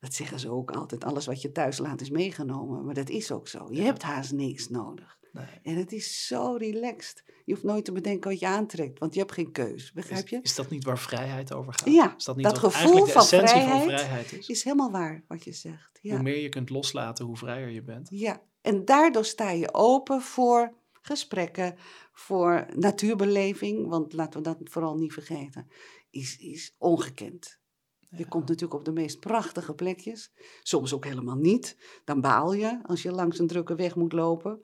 [0.00, 2.84] dat zeggen ze ook altijd, alles wat je thuis laat is meegenomen.
[2.84, 3.66] Maar dat is ook zo.
[3.70, 3.82] Je Ja.
[3.84, 5.18] hebt haast niks nodig.
[5.36, 5.46] Nee.
[5.62, 7.24] En het is zo relaxed.
[7.44, 9.92] Je hoeft nooit te bedenken wat je aantrekt, want je hebt geen keus.
[9.92, 10.38] Begrijp je?
[10.42, 11.88] is dat niet waar vrijheid over gaat?
[11.94, 14.48] Ja, is dat niet dat gevoel de van essentie van vrijheid vrijheid is?
[14.48, 15.98] Is helemaal waar wat je zegt.
[16.02, 16.14] Ja.
[16.14, 18.08] Hoe meer je kunt loslaten, hoe vrijer je bent.
[18.10, 18.42] ja.
[18.60, 21.74] En daardoor sta je open voor gesprekken,
[22.12, 23.88] voor natuurbeleving.
[23.88, 25.70] Want laten we dat vooral niet vergeten.
[26.10, 27.58] Is, is ongekend.
[27.98, 28.24] Je Ja.
[28.28, 30.32] komt natuurlijk op de meest prachtige plekjes.
[30.62, 31.76] Soms ook helemaal niet.
[32.04, 34.60] Dan baal je als je langs een drukke weg moet lopen.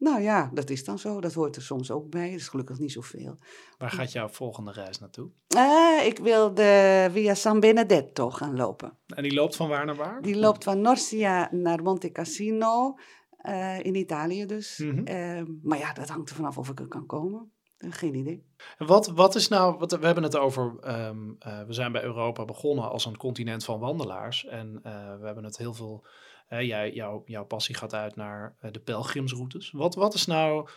[0.00, 1.20] Nou ja, dat is dan zo.
[1.20, 2.30] Dat hoort er soms ook bij.
[2.30, 3.38] Dat is gelukkig niet zoveel.
[3.78, 5.30] Waar gaat jouw volgende reis naartoe?
[5.48, 8.98] Ah, ik wil de Via San Benedetto gaan lopen.
[9.06, 10.22] En die loopt van waar naar waar?
[10.22, 12.98] Die loopt van Norcia naar Monte Cassino,
[13.36, 14.78] eh, in Italië dus.
[14.78, 15.04] Mhm.
[15.04, 17.52] Eh, maar ja, dat hangt er vanaf of ik er kan komen.
[17.88, 18.44] Geen idee.
[18.78, 22.44] Wat, wat is nou, wat, we hebben het over, ehm, eh, we zijn bij Europa
[22.44, 24.44] begonnen als een continent van wandelaars.
[24.44, 26.06] En eh, we hebben het heel veel,
[26.48, 29.70] eh, jij, jouw, jouw passie gaat uit naar de pelgrimsroutes.
[29.70, 30.68] Wat, wat is nou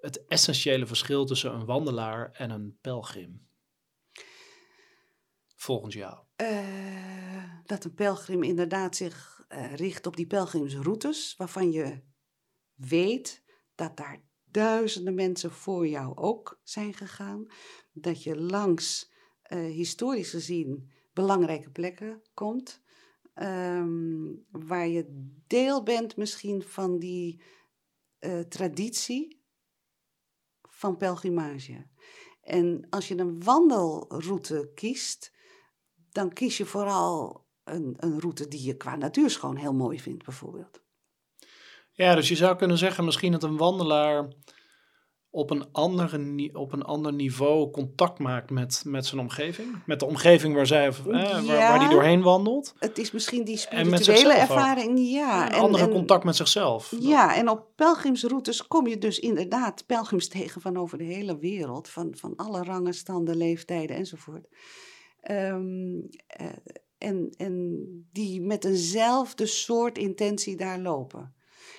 [0.00, 3.48] het essentiële verschil tussen een wandelaar en een pelgrim?
[5.56, 6.18] Volgens jou.
[7.64, 12.02] Dat een pelgrim inderdaad zich richt op die pelgrimsroutes, waarvan je
[12.74, 14.22] weet dat daar
[14.54, 17.46] duizenden mensen voor jou ook zijn gegaan.
[17.92, 22.82] Dat je langs eh, historisch gezien belangrijke plekken komt.
[23.34, 27.42] ehm, waar je deel bent misschien van die
[28.18, 29.42] eh, traditie
[30.62, 31.86] van pelgrimage.
[32.42, 35.32] En als je een wandelroute kiest,
[36.10, 40.83] dan kies je vooral een, een route die je qua natuurschoon heel mooi vindt, bijvoorbeeld.
[41.96, 44.28] Ja, dus je zou kunnen zeggen misschien dat een wandelaar
[45.34, 49.82] op een, andere, op een ander niveau contact maakt met, met zijn omgeving.
[49.86, 52.74] Met de omgeving waar, zij, eh, waar, waar die doorheen wandelt.
[52.78, 54.40] Het is misschien die En spirituele ook.
[54.40, 55.46] ervaring, ja.
[55.46, 56.94] een andere contact met zichzelf.
[56.98, 61.88] Ja, en op pelgrimsroutes kom je dus inderdaad pelgrims tegen van over de hele wereld,
[61.88, 64.48] van, van alle rangen, standen, leeftijden enzovoort.
[65.20, 66.46] Ehm, eh,
[66.98, 67.76] en, en
[68.12, 71.33] die met eenzelfde soort intentie daar lopen.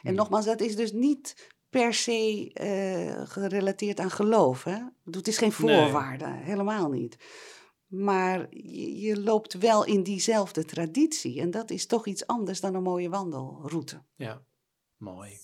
[0.05, 0.15] En Hmm.
[0.15, 4.63] nogmaals, dat is dus niet per se eh, gerelateerd aan geloof.
[4.63, 4.77] Hè?
[5.11, 7.17] Het is geen voorwaarde, helemaal niet.
[7.87, 11.41] Maar je, je, loopt wel in diezelfde traditie.
[11.41, 14.03] En dat is toch iets anders dan een mooie wandelroute.
[14.15, 14.41] Ja,
[14.97, 15.37] mooi.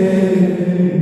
[0.05, 0.94] day.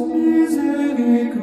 [0.00, 1.40] misericors,